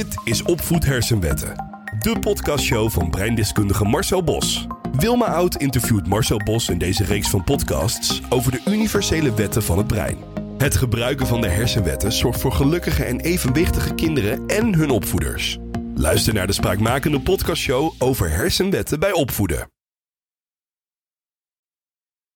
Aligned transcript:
Dit 0.00 0.16
is 0.24 0.42
Opvoed 0.42 0.84
Hersenwetten. 0.84 1.54
De 1.98 2.18
podcastshow 2.18 2.90
van 2.90 3.10
breindeskundige 3.10 3.84
Marcel 3.84 4.24
Bos. 4.24 4.66
Wilma 4.92 5.26
Oud 5.26 5.56
interviewt 5.56 6.06
Marcel 6.06 6.38
Bos 6.38 6.68
in 6.68 6.78
deze 6.78 7.04
reeks 7.04 7.28
van 7.28 7.44
podcasts 7.44 8.20
over 8.28 8.52
de 8.52 8.62
universele 8.66 9.34
wetten 9.34 9.62
van 9.62 9.78
het 9.78 9.86
brein. 9.86 10.18
Het 10.58 10.76
gebruiken 10.76 11.26
van 11.26 11.40
de 11.40 11.48
hersenwetten 11.48 12.12
zorgt 12.12 12.40
voor 12.40 12.52
gelukkige 12.52 13.04
en 13.04 13.20
evenwichtige 13.20 13.94
kinderen 13.94 14.46
en 14.46 14.74
hun 14.74 14.90
opvoeders. 14.90 15.58
Luister 15.94 16.34
naar 16.34 16.46
de 16.46 16.52
spraakmakende 16.52 17.20
podcastshow 17.20 17.92
over 17.98 18.30
hersenwetten 18.30 19.00
bij 19.00 19.12
opvoeden. 19.12 19.70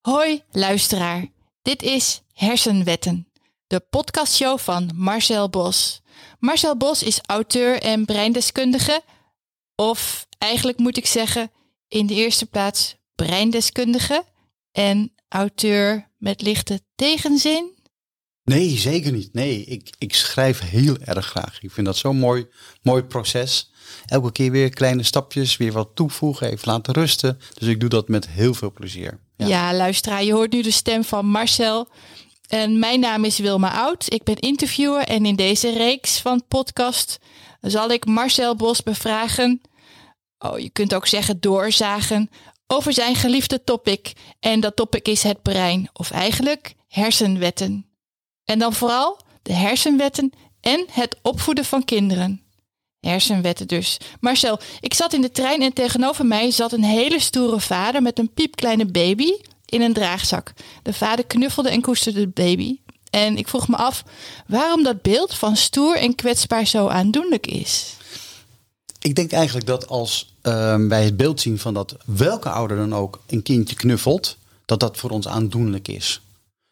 Hoi 0.01 0.43
luisteraar, 0.51 1.27
dit 1.63 1.83
is 1.83 2.23
Hersenwetten, 2.33 3.29
de 3.67 3.81
podcastshow 3.91 4.59
van 4.59 4.91
Marcel 4.95 5.51
Bos. 5.51 6.03
Marcel 6.45 6.77
Bos 6.77 7.03
is 7.03 7.21
auteur 7.27 7.83
en 7.83 8.05
breindeskundige, 8.05 9.03
of 9.75 10.27
eigenlijk 10.39 10.79
moet 10.79 10.97
ik 10.97 11.07
zeggen, 11.07 11.51
in 11.89 12.07
de 12.07 12.15
eerste 12.15 12.47
plaats 12.47 12.97
breindeskundige 13.15 14.25
en 14.73 15.13
auteur 15.29 16.11
met 16.19 16.43
lichte 16.43 16.81
tegenzin. 16.95 17.73
Nee, 18.43 18.77
zeker 18.77 19.13
niet. 19.13 19.33
Nee, 19.33 19.65
ik, 19.65 19.95
ik 19.99 20.15
schrijf 20.15 20.61
heel 20.61 20.97
erg 20.99 21.27
graag. 21.27 21.63
Ik 21.63 21.71
vind 21.71 21.87
dat 21.87 21.97
zo'n 21.97 22.19
mooi, 22.19 22.47
mooi 22.83 23.03
proces. 23.03 23.73
Elke 24.07 24.33
keer 24.33 24.51
weer 24.51 24.71
kleine 24.71 25.03
stapjes, 25.03 25.57
weer 25.57 25.73
wat 25.73 25.91
toevoegen, 25.95 26.51
even 26.51 26.69
laten 26.73 26.95
rusten. 26.95 27.39
Dus 27.59 27.69
ik 27.69 27.81
doe 27.81 27.89
dat 27.89 28.09
met 28.09 28.29
heel 28.29 28.55
veel 28.55 28.73
plezier. 28.73 29.21
Ja, 29.37 29.47
ja 29.47 29.75
luisteraar, 29.75 30.25
je 30.25 30.33
hoort 30.33 30.53
nu 30.53 30.63
de 30.63 30.71
stem 30.71 31.05
van 31.05 31.27
Marcel. 31.27 31.89
En 32.49 32.79
mijn 32.79 33.01
naam 33.01 33.25
is 33.25 33.39
Wilma 33.39 33.73
Oud. 33.73 34.13
Ik 34.13 34.23
ben 34.23 34.39
interviewer 34.39 35.05
en 35.05 35.27
in 35.27 35.37
deze 35.37 35.73
reeks 35.73 36.19
van 36.21 36.47
podcast 36.49 37.19
zal 37.61 37.91
ik 37.91 38.07
Marcel 38.07 38.57
Bos 38.57 38.83
bevragen. 38.83 39.61
Oh, 40.39 40.59
je 40.59 40.71
kunt 40.71 40.95
ook 40.95 41.07
zeggen 41.07 41.41
doorzagen 41.41 42.31
over 42.67 42.93
zijn 42.93 43.15
geliefde 43.15 43.65
topic. 43.65 44.13
En 44.41 44.61
dat 44.61 44.77
topic 44.77 45.09
is 45.09 45.23
het 45.23 45.43
brein, 45.43 45.89
of 45.93 46.11
eigenlijk 46.11 46.75
hersenwetten. 46.89 47.87
En 48.45 48.59
dan 48.59 48.73
vooral 48.73 49.21
de 49.43 49.53
hersenwetten 49.53 50.33
en 50.61 50.87
het 50.91 51.17
opvoeden 51.23 51.65
van 51.65 51.85
kinderen. 51.85 52.43
Hersenwetten 53.01 53.69
dus. 53.69 53.99
Marcel, 54.21 54.61
ik 54.81 54.95
zat 54.95 55.13
in 55.13 55.21
de 55.21 55.31
trein 55.31 55.63
en 55.63 55.73
tegenover 55.73 56.27
mij 56.27 56.51
zat 56.51 56.73
een 56.73 56.85
hele 56.85 57.21
stoere 57.21 57.61
vader 57.61 58.03
met 58.03 58.19
een 58.19 58.33
piepkleine 58.33 58.87
baby 58.87 59.33
in 59.65 59.83
een 59.83 59.93
draagzak. 59.93 60.53
De 60.83 60.93
vader 60.93 61.25
knuffelde 61.25 61.71
en 61.71 61.81
koesterde 61.81 62.21
de 62.21 62.43
baby. 62.43 62.79
En 63.11 63.37
ik 63.37 63.49
vroeg 63.49 63.69
me 63.69 63.77
af 63.77 64.05
waarom 64.47 64.83
dat 64.83 65.03
beeld 65.03 65.35
van 65.35 65.57
stoer 65.57 65.97
en 65.97 66.15
kwetsbaar 66.15 66.67
zo 66.67 66.89
aandoenlijk 66.89 67.47
is. 67.47 67.97
Ik 68.99 69.15
denk 69.15 69.33
eigenlijk 69.33 69.67
dat 69.67 69.89
als 69.89 70.35
uh, 70.43 70.77
wij 70.77 71.05
het 71.05 71.17
beeld 71.17 71.41
zien 71.41 71.59
van 71.59 71.75
dat 71.75 71.97
welke 72.05 72.49
ouder 72.49 72.77
dan 72.77 72.95
ook 72.95 73.21
een 73.27 73.43
kindje 73.43 73.77
knuffelt, 73.77 74.37
dat 74.65 74.81
dat 74.81 74.97
voor 74.97 75.11
ons 75.11 75.29
aandoenlijk 75.29 75.89
is. 75.89 76.21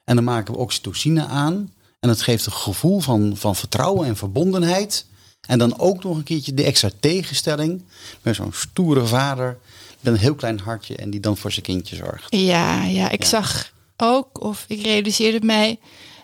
En 0.04 0.14
dan 0.14 0.24
maken 0.24 0.54
we 0.54 0.60
oxytocine 0.60 1.26
aan. 1.26 1.72
En 2.00 2.08
het 2.08 2.22
geeft 2.22 2.46
een 2.46 2.52
gevoel 2.52 3.00
van, 3.00 3.36
van 3.36 3.56
vertrouwen 3.56 4.06
en 4.06 4.16
verbondenheid. 4.16 5.06
En 5.40 5.58
dan 5.58 5.78
ook 5.78 6.04
nog 6.04 6.16
een 6.16 6.22
keertje 6.22 6.54
de 6.54 6.64
extra 6.64 6.90
tegenstelling. 7.00 7.82
Met 8.22 8.34
zo'n 8.34 8.52
stoere 8.52 9.06
vader 9.06 9.58
met 10.02 10.12
een 10.12 10.20
heel 10.20 10.34
klein 10.34 10.58
hartje 10.58 10.96
en 10.96 11.10
die 11.10 11.20
dan 11.20 11.36
voor 11.36 11.52
zijn 11.52 11.64
kindje 11.64 11.96
zorgt. 11.96 12.36
Ja, 12.36 12.84
ja 12.84 13.10
ik 13.10 13.24
zag 13.24 13.72
ook, 13.96 14.42
of 14.42 14.64
ik 14.68 14.82
realiseerde 14.82 15.46
mij, 15.46 15.78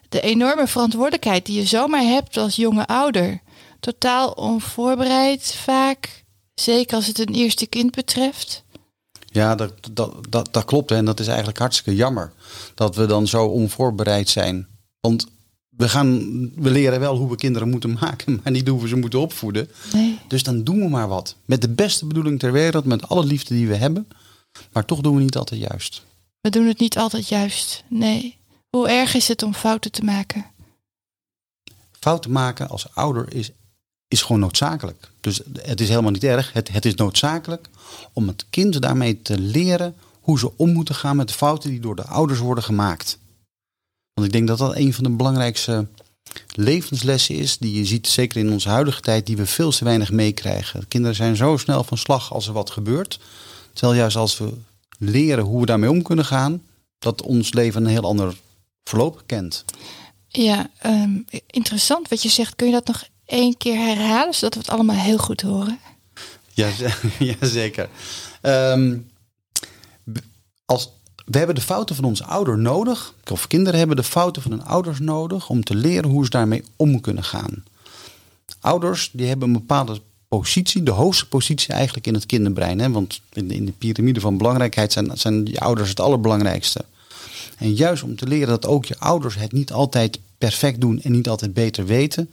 de 0.09 0.21
enorme 0.21 0.67
verantwoordelijkheid 0.67 1.47
die 1.47 1.57
je 1.57 1.67
zomaar 1.67 2.03
hebt 2.03 2.37
als 2.37 2.57
jonge 2.57 2.87
ouder. 2.87 3.41
Totaal 3.81 4.31
onvoorbereid 4.31 5.55
vaak, 5.55 6.25
zeker 6.55 6.97
als 6.97 7.07
het 7.07 7.19
een 7.19 7.35
eerste 7.35 7.67
kind 7.67 7.91
betreft. 7.91 8.65
Ja, 9.31 9.55
dat, 9.55 9.73
dat, 9.93 10.27
dat, 10.29 10.49
dat 10.51 10.65
klopt. 10.65 10.91
En 10.91 11.05
dat 11.05 11.21
is 11.21 11.27
eigenlijk 11.27 11.59
hartstikke 11.59 11.95
jammer 11.95 12.33
dat 12.75 12.97
we 12.97 13.07
dan 13.07 13.27
zo 13.27 13.45
onvoorbereid 13.45 14.29
zijn. 14.29 14.67
Want 15.01 15.27
we, 15.69 15.89
gaan, 15.89 16.19
we 16.55 16.71
leren 16.71 17.01
wel 17.01 17.17
hoe 17.17 17.31
we 17.31 17.37
kinderen 17.37 17.71
moeten 17.71 17.97
maken, 18.01 18.33
maar 18.43 18.53
niet 18.53 18.69
hoe 18.69 18.83
we 18.83 18.89
ze 18.89 18.97
moeten 18.97 19.21
opvoeden. 19.21 19.69
Nee. 19.93 20.08
Dus 20.29 20.43
dan 20.43 20.65
doen 20.65 20.79
we 20.79 20.89
maar 20.89 21.09
wat. 21.09 21.37
Met 21.45 21.61
de 21.61 21.69
beste 21.69 22.07
bedoeling 22.07 22.39
ter 22.39 22.53
wereld, 22.53 22.85
met 22.85 23.09
alle 23.09 23.25
liefde 23.25 23.55
die 23.55 23.69
we 23.69 23.77
hebben. 23.77 24.09
Maar 24.73 24.85
toch 24.85 25.01
doen 25.01 25.17
we 25.17 25.23
niet 25.23 25.37
altijd 25.37 25.61
juist. 25.61 26.03
We 26.41 26.51
doen 26.51 26.67
het 26.67 26.79
niet 26.79 26.99
altijd 26.99 27.29
juist. 27.29 27.85
Nee. 27.89 28.39
Hoe 28.71 28.89
erg 28.89 29.15
is 29.15 29.29
het 29.29 29.43
om 29.43 29.55
fouten 29.55 29.93
te 29.93 30.05
maken? 30.05 30.47
Fouten 32.01 32.31
maken 32.31 32.69
als 32.69 32.95
ouder 32.95 33.35
is, 33.35 33.51
is 34.09 34.23
gewoon 34.23 34.41
noodzakelijk. 34.41 35.11
Dus 35.21 35.41
het 35.63 35.81
is 35.81 35.89
helemaal 35.89 36.11
niet 36.11 36.25
erg. 36.25 36.53
Het, 36.53 36.69
het 36.69 36.85
is 36.85 36.95
noodzakelijk 36.95 37.69
om 38.13 38.27
het 38.27 38.45
kind 38.51 38.83
daarmee 38.83 39.23
te 39.23 39.39
leren 39.39 39.95
hoe 40.21 40.39
ze 40.39 40.57
om 40.57 40.73
moeten 40.73 40.95
gaan 40.95 41.17
met 41.17 41.29
de 41.29 41.35
fouten 41.35 41.71
die 41.71 41.81
door 41.81 41.97
de 41.97 42.07
ouders 42.07 42.39
worden 42.39 42.65
gemaakt. 42.65 43.19
Want 44.15 44.27
ik 44.27 44.33
denk 44.33 44.49
dat 44.49 44.59
dat 44.59 44.77
een 44.77 44.95
van 44.95 45.05
de 45.05 45.11
belangrijkste 45.11 45.87
levenslessen 46.55 47.35
is 47.35 47.59
die 47.59 47.75
je 47.75 47.85
ziet, 47.85 48.09
zeker 48.09 48.41
in 48.41 48.53
onze 48.53 48.69
huidige 48.69 49.01
tijd, 49.01 49.27
die 49.27 49.37
we 49.37 49.47
veel 49.47 49.71
te 49.71 49.85
weinig 49.85 50.11
meekrijgen. 50.11 50.89
Kinderen 50.89 51.17
zijn 51.17 51.37
zo 51.37 51.57
snel 51.57 51.85
van 51.85 51.99
slag 51.99 52.33
als 52.33 52.47
er 52.47 52.53
wat 52.53 52.71
gebeurt. 52.71 53.19
Terwijl 53.73 53.99
juist 53.99 54.17
als 54.17 54.39
we 54.39 54.53
leren 54.99 55.45
hoe 55.45 55.61
we 55.61 55.67
daarmee 55.67 55.91
om 55.91 56.03
kunnen 56.03 56.25
gaan, 56.25 56.63
dat 56.99 57.23
ons 57.23 57.53
leven 57.53 57.85
een 57.85 57.91
heel 57.91 58.03
ander 58.03 58.37
verloop 58.85 59.23
kent. 59.27 59.65
Ja, 60.29 60.71
um, 60.87 61.25
interessant 61.47 62.09
wat 62.09 62.23
je 62.23 62.29
zegt. 62.29 62.57
Kun 62.57 62.67
je 62.67 62.73
dat 62.73 62.87
nog 62.87 63.05
één 63.27 63.57
keer 63.57 63.77
herhalen, 63.77 64.35
zodat 64.35 64.55
we 64.55 64.61
het 64.61 64.71
allemaal 64.71 64.97
heel 64.97 65.19
goed 65.19 65.41
horen? 65.41 65.79
Ja, 66.55 66.69
ja 67.19 67.35
zeker. 67.41 67.89
Um, 68.43 69.11
als, 70.65 70.91
we 71.31 71.39
hebben 71.39 71.55
de 71.55 71.61
fouten 71.61 71.97
van 71.97 72.05
onze 72.05 72.25
ouder 72.25 72.59
nodig, 72.59 73.15
of 73.31 73.47
kinderen 73.47 73.79
hebben 73.79 73.97
de 73.97 74.03
fouten 74.03 74.43
van 74.43 74.51
hun 74.51 74.65
ouders 74.65 74.99
nodig 74.99 75.49
om 75.49 75.65
te 75.65 75.75
leren 75.75 76.11
hoe 76.11 76.25
ze 76.25 76.31
daarmee 76.31 76.65
om 76.77 77.01
kunnen 77.01 77.25
gaan. 77.25 77.65
Ouders 78.61 79.11
die 79.13 79.27
hebben 79.27 79.49
een 79.49 79.55
bepaalde 79.55 80.01
positie, 80.29 80.83
de 80.83 80.91
hoogste 80.91 81.29
positie 81.29 81.75
eigenlijk 81.75 82.07
in 82.07 82.15
het 82.15 82.27
kinderbrein. 82.27 82.79
Hè? 82.79 82.91
Want 82.91 83.21
in, 83.33 83.51
in 83.51 83.65
de 83.65 83.73
piramide 83.73 84.21
van 84.21 84.37
belangrijkheid 84.37 84.93
zijn, 84.93 85.11
zijn 85.15 85.47
je 85.47 85.61
ouders 85.61 85.89
het 85.89 86.01
allerbelangrijkste. 86.01 86.85
En 87.57 87.75
juist 87.75 88.03
om 88.03 88.17
te 88.17 88.27
leren 88.27 88.49
dat 88.49 88.67
ook 88.67 88.85
je 88.85 88.99
ouders 88.99 89.35
het 89.35 89.53
niet 89.53 89.73
altijd 89.73 90.19
perfect 90.39 90.81
doen 90.81 91.03
en 91.03 91.13
niet 91.13 91.29
altijd 91.29 91.55
beter 91.55 91.87
weten. 91.87 92.31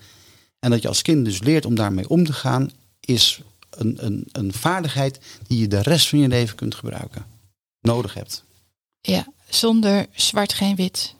En 0.59 0.69
dat 0.69 0.81
je 0.81 0.87
als 0.87 1.01
kind 1.01 1.25
dus 1.25 1.39
leert 1.39 1.65
om 1.65 1.75
daarmee 1.75 2.09
om 2.09 2.25
te 2.25 2.33
gaan, 2.33 2.71
is 2.99 3.41
een, 3.69 4.05
een, 4.05 4.27
een 4.31 4.53
vaardigheid 4.53 5.19
die 5.47 5.59
je 5.59 5.67
de 5.67 5.81
rest 5.81 6.09
van 6.09 6.19
je 6.19 6.27
leven 6.27 6.55
kunt 6.55 6.75
gebruiken 6.75 7.25
nodig 7.81 8.13
hebt. 8.13 8.44
Ja, 9.05 9.27
zonder 9.49 10.05
zwart 10.11 10.53
geen 10.53 10.75
wit. 10.75 11.15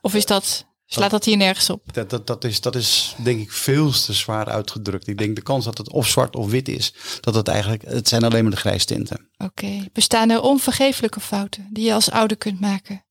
Of 0.00 0.14
is 0.14 0.26
dat, 0.26 0.66
slaat 0.86 1.10
dat 1.10 1.24
hier 1.24 1.36
nergens 1.36 1.70
op? 1.70 1.82
Dat, 1.92 2.10
dat, 2.10 2.26
dat, 2.26 2.44
is, 2.44 2.60
dat 2.60 2.74
is 2.74 3.14
denk 3.22 3.40
ik 3.40 3.52
veel 3.52 3.90
te 3.90 4.12
zwaar 4.12 4.46
uitgedrukt. 4.46 5.06
Ik 5.06 5.18
denk 5.18 5.36
de 5.36 5.42
kans 5.42 5.64
dat 5.64 5.78
het 5.78 5.90
of 5.90 6.08
zwart 6.08 6.36
of 6.36 6.50
wit 6.50 6.68
is, 6.68 6.92
dat 7.20 7.34
het 7.34 7.48
eigenlijk, 7.48 7.82
het 7.82 8.08
zijn 8.08 8.24
alleen 8.24 8.42
maar 8.42 8.52
de 8.52 8.58
grijstinten. 8.58 9.28
Oké, 9.36 9.88
bestaan 9.92 10.30
er 10.30 10.40
onvergeeflijke 10.40 11.20
fouten 11.20 11.68
die 11.70 11.84
je 11.84 11.94
als 11.94 12.10
ouder 12.10 12.36
kunt 12.36 12.60
maken? 12.60 13.02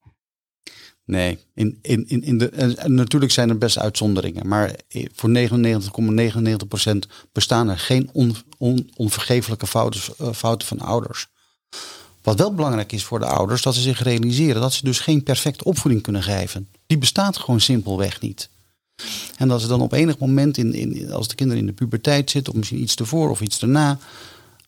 Nee, 1.05 1.39
in, 1.53 1.79
in, 1.81 2.07
in, 2.07 2.23
in 2.23 2.37
de, 2.37 2.75
natuurlijk 2.85 3.31
zijn 3.31 3.49
er 3.49 3.57
best 3.57 3.77
uitzonderingen, 3.77 4.47
maar 4.47 4.75
voor 5.13 5.29
99,99% 5.29 6.97
bestaan 7.31 7.69
er 7.69 7.79
geen 7.79 8.09
on, 8.13 8.35
on, 8.57 8.89
onvergeeflijke 8.95 9.67
fouten, 9.67 10.01
eh, 10.17 10.33
fouten 10.33 10.67
van 10.67 10.79
ouders. 10.79 11.27
Wat 12.27 12.39
wel 12.39 12.53
belangrijk 12.53 12.91
is 12.91 13.03
voor 13.03 13.19
de 13.19 13.25
ouders, 13.25 13.61
dat 13.61 13.75
ze 13.75 13.81
zich 13.81 14.03
realiseren 14.03 14.61
dat 14.61 14.73
ze 14.73 14.85
dus 14.85 14.99
geen 14.99 15.23
perfecte 15.23 15.63
opvoeding 15.63 16.03
kunnen 16.03 16.23
geven. 16.23 16.67
Die 16.87 16.97
bestaat 16.97 17.37
gewoon 17.37 17.59
simpelweg 17.59 18.21
niet. 18.21 18.49
En 19.37 19.47
dat 19.47 19.61
ze 19.61 19.67
dan 19.67 19.81
op 19.81 19.91
enig 19.91 20.17
moment, 20.17 20.57
in, 20.57 20.73
in, 20.73 21.11
als 21.11 21.27
de 21.27 21.35
kinderen 21.35 21.61
in 21.61 21.67
de 21.67 21.73
puberteit 21.73 22.31
zitten, 22.31 22.53
of 22.53 22.59
misschien 22.59 22.81
iets 22.81 22.95
ervoor 22.95 23.29
of 23.29 23.41
iets 23.41 23.59
daarna, 23.59 23.97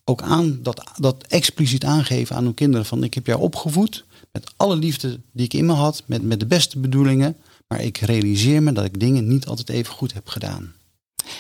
ook 0.04 0.22
aan 0.22 0.60
dat, 0.64 0.84
dat 0.96 1.24
expliciet 1.28 1.84
aangeven 1.86 2.36
aan 2.36 2.44
hun 2.44 2.54
kinderen 2.54 2.86
van 2.86 3.04
ik 3.04 3.14
heb 3.14 3.26
jou 3.26 3.42
opgevoed 3.42 4.06
met 4.32 4.52
alle 4.58 4.76
liefde 4.76 5.20
die 5.32 5.46
ik 5.46 5.54
in 5.54 5.66
me 5.66 5.74
had, 5.74 6.04
met, 6.06 6.24
met 6.24 6.40
de 6.40 6.46
beste 6.46 6.80
bedoelingen, 6.80 7.38
maar 7.68 7.82
ik 7.82 7.98
realiseer 7.98 8.64
me 8.64 8.72
dat 8.72 8.86
ik 8.86 9.00
dingen 9.00 9.28
niet 9.28 9.46
altijd 9.46 9.70
even 9.70 9.94
goed 9.94 10.14
heb 10.14 10.28
gedaan. 10.28 10.74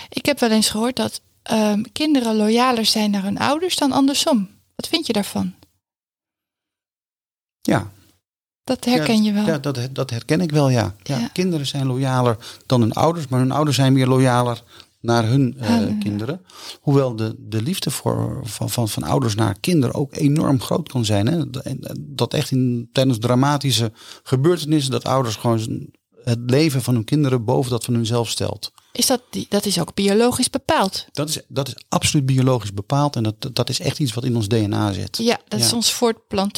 Ik 0.09 0.25
heb 0.25 0.39
wel 0.39 0.51
eens 0.51 0.69
gehoord 0.69 0.95
dat 0.95 1.21
um, 1.51 1.91
kinderen 1.91 2.35
loyaler 2.35 2.85
zijn 2.85 3.11
naar 3.11 3.23
hun 3.23 3.37
ouders 3.37 3.75
dan 3.75 3.91
andersom. 3.91 4.49
Wat 4.75 4.87
vind 4.87 5.07
je 5.07 5.13
daarvan? 5.13 5.53
Ja. 7.61 7.91
Dat 8.63 8.85
herken 8.85 9.23
je 9.23 9.33
wel. 9.33 9.45
Ja, 9.45 9.57
dat, 9.57 9.79
dat 9.91 10.09
herken 10.09 10.41
ik 10.41 10.51
wel, 10.51 10.69
ja. 10.69 10.95
ja. 11.03 11.27
Kinderen 11.33 11.65
zijn 11.65 11.87
loyaler 11.87 12.37
dan 12.65 12.81
hun 12.81 12.93
ouders, 12.93 13.27
maar 13.27 13.39
hun 13.39 13.51
ouders 13.51 13.75
zijn 13.75 13.93
weer 13.93 14.07
loyaler 14.07 14.63
naar 15.01 15.27
hun 15.27 15.57
uh, 15.61 15.99
kinderen. 15.99 16.41
Hoewel 16.81 17.15
de, 17.15 17.35
de 17.37 17.61
liefde 17.61 17.91
voor, 17.91 18.39
van, 18.43 18.69
van, 18.69 18.89
van 18.89 19.03
ouders 19.03 19.35
naar 19.35 19.59
kinderen 19.59 19.95
ook 19.95 20.15
enorm 20.15 20.61
groot 20.61 20.89
kan 20.89 21.05
zijn. 21.05 21.27
Hè? 21.27 21.43
Dat 21.99 22.33
echt 22.33 22.51
in, 22.51 22.89
tijdens 22.91 23.19
dramatische 23.19 23.91
gebeurtenissen, 24.23 24.91
dat 24.91 25.05
ouders 25.05 25.35
gewoon 25.35 25.89
het 26.23 26.39
leven 26.45 26.81
van 26.81 26.93
hun 26.93 27.03
kinderen 27.03 27.43
boven 27.43 27.71
dat 27.71 27.85
van 27.85 27.93
hunzelf 27.93 28.29
stelt. 28.29 28.71
Is 28.91 29.05
dat, 29.05 29.21
die- 29.29 29.45
dat 29.49 29.65
is 29.65 29.79
ook 29.79 29.93
biologisch 29.93 30.49
bepaald? 30.49 31.05
Dat 31.11 31.29
is, 31.29 31.39
dat 31.47 31.67
is 31.67 31.75
absoluut 31.89 32.25
biologisch 32.25 32.73
bepaald 32.73 33.15
en 33.15 33.23
dat, 33.23 33.49
dat 33.53 33.69
is 33.69 33.79
echt 33.79 33.99
iets 33.99 34.13
wat 34.13 34.23
in 34.23 34.35
ons 34.35 34.47
DNA 34.47 34.91
zit. 34.93 35.17
Ja, 35.17 35.39
dat 35.47 35.59
is 35.59 35.73
ons 35.73 35.93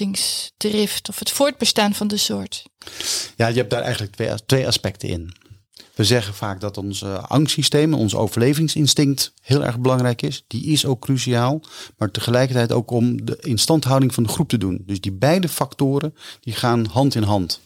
voortplantingsdrift 0.06 1.10
of 1.10 1.19
het 1.19 1.31
voortbestaan 1.31 1.94
van 1.94 2.08
de 2.08 2.18
soort. 2.18 2.63
Ja, 3.36 3.48
je 3.48 3.56
hebt 3.58 3.69
daar 3.69 3.81
eigenlijk 3.81 4.13
twee, 4.16 4.30
twee 4.46 4.68
aspecten 4.68 5.10
in. 5.10 5.34
We 5.96 6.04
zeggen 6.04 6.34
vaak 6.34 6.62
dat 6.62 6.78
ons 6.78 7.02
eh, 7.02 7.24
angstsysteem, 7.24 7.94
ons 7.94 8.16
overlevingsinstinct 8.16 9.34
heel 9.42 9.64
erg 9.66 9.80
belangrijk 9.80 10.22
is. 10.22 10.44
Die 10.48 10.66
is 10.66 10.86
ook 10.86 11.02
cruciaal, 11.02 11.62
maar 11.98 12.12
tegelijkertijd 12.12 12.72
ook 12.72 12.92
om 12.92 13.25
de 13.25 13.38
instandhouding 13.42 14.14
van 14.14 14.24
de 14.24 14.30
groep 14.30 14.50
te 14.50 14.57
doen. 14.57 14.84
Dus 14.86 15.02
die 15.02 15.12
beide 15.12 15.50
factoren 15.50 16.16
die 16.42 16.54
gaan 16.54 16.86
hand 16.86 17.16
in 17.16 17.24
hand. 17.24 17.60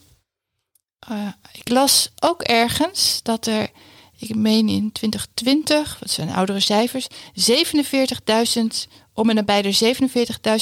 Eh, 1.09 1.27
ik 1.53 1.69
las 1.69 2.11
ook 2.19 2.41
ergens 2.41 3.19
dat 3.23 3.47
er, 3.47 3.69
ik 4.17 4.35
meen 4.35 4.69
in 4.69 4.91
2020, 4.91 5.99
wat 5.99 6.09
zijn 6.09 6.29
oudere 6.29 6.59
cijfers, 6.59 7.07
47.000, 7.33 8.87
om 9.13 9.29
en 9.29 9.35
nabij 9.35 9.63
er 9.63 9.97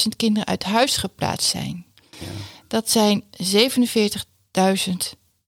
47.000 0.02 0.16
kinderen 0.16 0.48
uit 0.48 0.62
huis 0.64 0.96
geplaatst 0.96 1.50
zijn. 1.50 1.86
Dat 2.68 2.90
zijn 2.90 3.24
47.000 3.42 4.92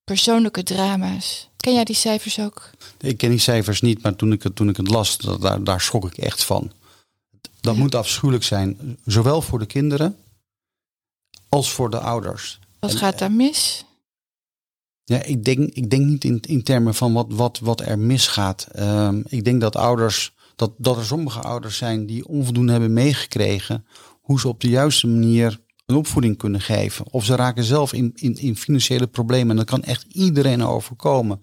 persoonlijke 0.05 0.63
drama's. 0.63 1.49
Ken 1.57 1.75
jij 1.75 1.85
die 1.85 1.95
cijfers 1.97 2.39
ook? 2.41 2.71
Ik 3.01 3.17
ken 3.17 3.31
die 3.31 3.39
cijfers 3.39 3.81
niet, 3.81 4.03
maar 4.03 4.17
toen 4.17 4.33
ik 4.33 4.43
het, 4.43 4.57
toen 4.57 4.69
ik 4.69 4.77
het 4.77 4.89
las, 4.89 5.17
dat- 5.17 5.41
daar, 5.41 5.65
daar 5.65 5.81
schrok 5.81 6.07
ik 6.07 6.19
echt 6.19 6.45
van. 6.45 6.73
Dat 7.61 7.75
Ja. 7.75 7.81
moet 7.81 7.95
afschuwelijk 7.95 8.45
zijn, 8.45 8.99
zowel 9.05 9.43
voor 9.43 9.59
de 9.59 9.67
kinderen 9.67 10.17
als 11.49 11.71
voor 11.73 11.91
de 11.91 11.99
ouders. 12.01 12.59
Wat 12.79 12.91
En- 12.91 12.97
gaat 12.99 13.19
daar 13.19 13.33
mis? 13.33 13.85
Ja, 15.09 15.23
ik 15.23 15.45
denk, 15.45 15.71
ik 15.73 15.91
denk 15.91 16.05
niet 16.05 16.25
in, 16.25 16.41
in 16.41 16.63
termen 16.63 16.95
van 16.95 17.13
wat, 17.13 17.27
wat, 17.29 17.59
wat 17.59 17.81
er 17.81 17.99
misgaat. 17.99 18.67
Ehm, 18.73 19.23
ik 19.29 19.45
denk 19.45 19.61
dat 19.61 19.77
ouders, 19.77 20.35
dat, 20.57 20.73
dat 20.79 20.97
er 20.97 21.05
sommige 21.05 21.41
ouders 21.41 21.77
zijn 21.77 22.07
die 22.07 22.29
onvoldoende 22.29 22.73
hebben 22.73 22.93
meegekregen 22.93 23.87
hoe 24.21 24.41
ze 24.41 24.49
op 24.49 24.61
de 24.61 24.69
juiste 24.69 25.07
manier 25.07 25.61
een 25.87 25.97
opvoeding 25.97 26.37
kunnen 26.37 26.61
geven. 26.61 27.05
Of 27.11 27.25
ze 27.25 27.37
raken 27.37 27.65
zelf 27.65 27.93
in, 27.93 28.13
in, 28.15 28.35
in 28.35 28.57
financiële 28.57 29.07
problemen. 29.07 29.51
En 29.51 29.57
dat 29.57 29.67
kan 29.67 29.83
echt 29.83 30.05
iedereen 30.09 30.65
overkomen. 30.65 31.41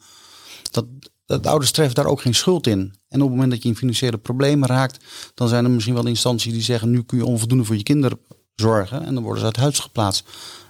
Dat, 0.71 0.86
dat 1.25 1.48
ouders 1.48 1.71
treffen 1.71 1.95
daar 1.95 2.06
ook 2.06 2.21
geen 2.21 2.36
schuld 2.36 2.68
in. 2.68 2.80
En 3.10 3.21
op 3.21 3.27
het 3.27 3.30
moment 3.30 3.51
dat 3.51 3.63
je 3.63 3.69
in 3.69 3.75
financiële 3.75 4.18
problemen 4.18 4.69
raakt, 4.69 5.06
dan 5.33 5.48
zijn 5.48 5.65
er 5.65 5.71
misschien 5.71 5.94
wel 5.94 6.07
instanties 6.07 6.54
die 6.54 6.62
zeggen: 6.62 6.89
nu 6.89 7.04
kun 7.04 7.18
je 7.18 7.25
onvoldoende 7.25 7.63
voor 7.63 7.77
je 7.77 7.83
kinderen 7.83 8.19
zorgen. 8.56 9.06
En 9.06 9.13
dan 9.13 9.24
worden 9.24 9.39
ze 9.39 9.45
uit 9.45 9.57
huis 9.57 9.80
geplaatst. 9.80 10.24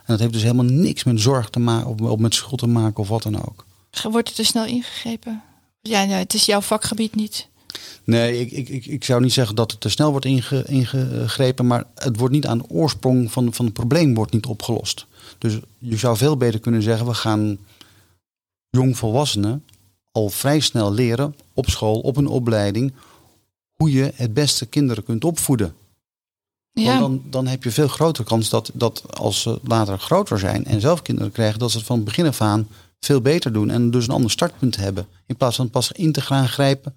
En 0.06 0.10
dat 0.10 0.20
heeft 0.20 0.34
dus 0.34 0.42
helemaal 0.42 0.66
niks 0.66 1.04
met 1.04 1.20
zorg 1.20 1.50
te 1.50 1.60
maken 1.60 1.88
of, 1.88 2.02
of 2.02 2.20
met 2.20 2.34
schuld 2.34 2.60
te 2.60 2.68
maken 2.68 2.98
of 2.98 3.08
wat 3.08 3.24
dan 3.24 3.46
ook. 3.48 3.66
Wordt 4.12 4.30
er 4.30 4.36
te 4.36 4.44
snel 4.44 4.66
ingegrepen? 4.66 5.42
Ja, 5.82 6.04
nee, 6.04 6.16
het 6.16 6.34
is 6.34 6.46
jouw 6.46 6.62
vakgebied 6.62 7.16
niet. 7.16 7.48
Nee, 8.04 8.40
ik, 8.40 8.52
ik, 8.52 8.70
ik, 8.70 8.86
ik 8.86 9.04
zou 9.04 9.22
niet 9.22 9.34
zeggen 9.34 9.56
dat 9.56 9.72
het 9.72 9.82
te 9.82 9.90
snel 9.90 10.12
wordt 10.12 10.26
inge, 10.26 10.64
ingegrepen, 10.66 11.68
maar 11.68 11.84
het 11.96 12.18
wordt 12.18 12.34
niet 12.34 12.48
aan 12.48 12.58
de 12.58 12.70
oorsprong 12.70 13.32
van, 13.32 13.54
van 13.54 13.66
het 13.66 13.74
probleem 13.74 14.14
wordt 14.14 14.34
niet 14.34 14.46
opgelost. 14.46 15.06
Dus 15.38 15.60
je 15.78 15.98
zou 15.98 16.18
veel 16.18 16.38
beter 16.38 16.60
kunnen 16.60 16.82
zeggen, 16.82 17.06
we 17.06 17.14
gaan 17.14 17.58
jongvolwassenen 18.70 19.66
al 20.12 20.30
vrij 20.30 20.60
snel 20.60 20.94
leren 20.94 21.36
op 21.54 21.70
school, 21.70 22.00
op 22.00 22.18
een 22.18 22.28
opleiding, 22.28 22.94
hoe 23.74 23.92
je 23.92 24.12
het 24.16 24.34
beste 24.34 24.66
kinderen 24.66 25.04
kunt 25.04 25.24
opvoeden. 25.24 25.76
Ja, 26.74 27.00
Want 27.00 27.22
dan, 27.22 27.32
dan 27.32 27.48
heb 27.48 27.64
je 27.64 27.72
veel 27.72 27.88
grotere 27.88 28.28
kans 28.28 28.50
dat, 28.50 28.72
dat 28.74 29.18
als 29.18 29.42
ze 29.42 29.60
later 29.64 30.00
groter 30.00 30.40
zijn 30.40 30.66
en 30.66 30.82
zelf 30.82 31.02
kinderen 31.02 31.32
krijgen, 31.32 31.60
dat 31.60 31.72
ze 31.72 31.78
het 31.78 31.86
van 31.86 31.96
het 31.96 32.06
begin 32.06 32.26
af 32.26 32.42
aan 32.42 32.68
veel 33.00 33.22
beter 33.22 33.54
doen 33.54 33.70
en 33.70 33.92
dus 33.92 34.08
een 34.08 34.14
ander 34.14 34.32
startpunt 34.32 34.76
hebben. 34.76 35.08
In 35.26 35.38
plaats 35.38 35.56
van 35.56 35.70
pas 35.70 35.92
in 35.92 36.12
te 36.12 36.22
gaan 36.22 36.48
grijpen 36.48 36.96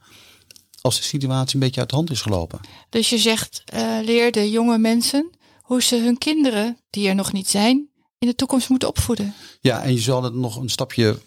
als 0.81 0.97
de 0.97 1.03
situatie 1.03 1.55
een 1.55 1.61
beetje 1.61 1.81
uit 1.81 1.91
de 1.91 1.97
hand 1.97 2.11
is 2.11 2.21
gelopen. 2.21 2.61
dus 2.89 3.09
je 3.11 3.19
zegt, 3.19 3.63
eh, 3.65 3.99
leer 4.03 4.33
de 4.33 4.51
jonge 4.51 4.79
mensen 4.79 5.31
hoe 5.61 5.83
ze 5.83 5.97
hun 5.97 6.19
kinderen, 6.19 6.79
die 6.91 7.09
er 7.09 7.15
nog 7.15 7.33
niet 7.33 7.49
zijn, 7.49 7.89
in 8.19 8.29
de 8.29 8.35
toekomst 8.35 8.69
moeten 8.69 8.89
opvoeden. 8.89 9.35
Ja, 9.61 9.83
en 9.83 9.93
je 9.93 10.01
zal 10.01 10.23
het 10.23 10.35
nog 10.35 10.57
een 10.57 10.69
stapje 10.69 11.19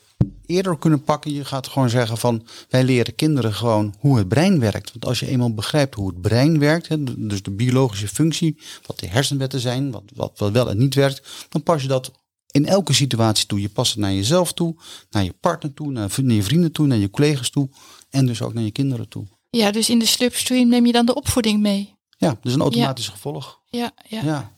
eerder 0.46 0.78
kunnen 0.78 1.04
pakken. 1.04 1.34
Je 1.34 1.46
gaat 1.46 1.68
gewoon 1.68 1.90
zeggen 1.90 2.18
van 2.18 2.46
wij 2.70 2.84
leren 2.84 3.16
kinderen 3.16 3.54
gewoon 3.54 3.96
hoe 4.00 4.18
het 4.18 4.28
brein 4.28 4.60
werkt. 4.60 4.92
Want 4.92 5.06
als 5.06 5.20
je 5.20 5.28
eenmaal 5.28 5.54
begrijpt 5.54 5.96
hoe 5.96 6.08
het 6.08 6.22
brein 6.22 6.60
werkt, 6.60 6.88
hè, 6.88 7.04
dus 7.28 7.44
de 7.44 7.52
biologische 7.52 8.08
functie, 8.08 8.62
wat 8.86 9.00
de 9.00 9.08
hersenwetten 9.08 9.60
zijn, 9.60 9.92
wat, 9.92 10.04
wat, 10.16 10.40
wat 10.40 10.52
wel 10.52 10.70
en 10.70 10.78
niet 10.78 10.96
werkt, 10.96 11.48
dan 11.50 11.64
pas 11.64 11.82
je 11.82 11.88
dat 11.88 12.12
in 12.52 12.66
elke 12.66 12.94
situatie 12.94 13.46
toe. 13.46 13.62
Je 13.62 13.70
past 13.70 13.92
het 13.92 14.00
naar 14.00 14.14
jezelf 14.14 14.54
toe, 14.54 14.76
naar 15.10 15.24
je 15.24 15.34
partner 15.40 15.74
toe, 15.74 15.92
naar, 15.92 16.12
naar 16.22 16.36
je 16.36 16.44
vrienden 16.44 16.72
toe, 16.72 16.88
naar 16.88 16.98
je 16.98 17.10
collega's 17.10 17.50
toe 17.50 17.70
en 18.10 18.26
dus 18.26 18.42
ook 18.42 18.54
naar 18.54 18.64
je 18.64 18.72
kinderen 18.72 19.10
toe. 19.10 19.26
Ja, 19.50 19.72
dus 19.72 19.90
in 19.90 20.00
de 20.00 20.06
slipstream 20.06 20.68
neem 20.68 20.86
je 20.86 20.92
dan 20.92 21.06
de 21.06 21.16
opvoeding 21.16 21.60
mee. 21.60 21.98
Ja, 22.18 22.38
dus 22.42 22.54
een 22.54 22.62
automatisch 22.62 23.08
gevolg. 23.08 23.60
Ja, 23.66 23.92
ja. 24.08 24.24
Ja. 24.24 24.58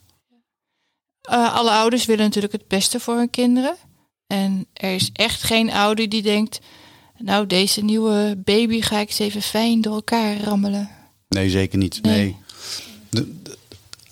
Eh, 1.22 1.56
alle 1.56 1.72
ouders 1.72 2.06
willen 2.06 2.26
natuurlijk 2.26 2.54
het 2.54 2.68
beste 2.68 3.00
voor 3.00 3.16
hun 3.16 3.30
kinderen. 3.30 3.76
En 4.32 4.66
er 4.74 4.94
is 4.94 5.10
echt 5.14 5.44
geen 5.44 5.72
ouder 5.72 6.10
die 6.10 6.22
denkt, 6.22 6.60
nou 7.18 7.48
deze 7.48 7.84
nieuwe 7.84 8.38
baby 8.44 8.82
ga 8.82 9.00
ik 9.00 9.08
eens 9.10 9.20
even 9.20 9.42
fijn 9.42 9.82
door 9.82 9.94
elkaar 9.94 10.42
rammelen. 10.42 10.90
Nee, 11.30 11.50
zeker 11.50 11.78
niet. 11.78 12.00
Nee. 12.02 12.18
Nee. 12.18 12.36
De- 13.10 13.42
de- 13.44 13.58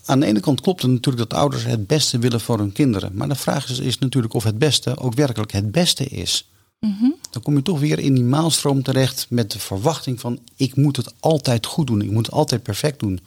aan 0.06 0.20
de 0.20 0.26
ene 0.26 0.40
kant 0.40 0.62
klopt 0.62 0.82
het 0.82 0.92
natuurlijk 0.92 1.30
dat 1.30 1.40
ouders 1.40 1.64
het 1.66 1.88
beste 1.88 2.20
willen 2.20 2.42
voor 2.42 2.58
hun 2.58 2.72
kinderen. 2.72 3.12
Maar 3.14 3.28
de 3.28 3.36
vraag 3.36 3.70
is, 3.70 3.80
is 3.80 3.98
natuurlijk 3.98 4.34
of 4.34 4.44
het 4.44 4.58
beste 4.58 4.98
ook 4.98 5.14
werkelijk 5.14 5.52
het 5.52 5.72
beste 5.72 6.06
is. 6.06 6.50
Mhm. 6.80 7.10
Dan 7.32 7.42
kom 7.42 7.56
je 7.56 7.62
toch 7.62 7.80
weer 7.80 8.00
in 8.00 8.14
die 8.14 8.24
maalstroom 8.24 8.84
terecht 8.84 9.26
met 9.30 9.52
de 9.52 9.60
verwachting 9.60 10.20
van 10.20 10.40
ik 10.56 10.76
moet 10.76 10.96
het 10.96 11.14
altijd 11.20 11.66
goed 11.66 11.88
doen. 11.88 12.02
Ik 12.02 12.12
moet 12.12 12.26
het 12.26 12.36
altijd 12.36 12.64
perfect 12.64 13.00
doen. 13.00 13.20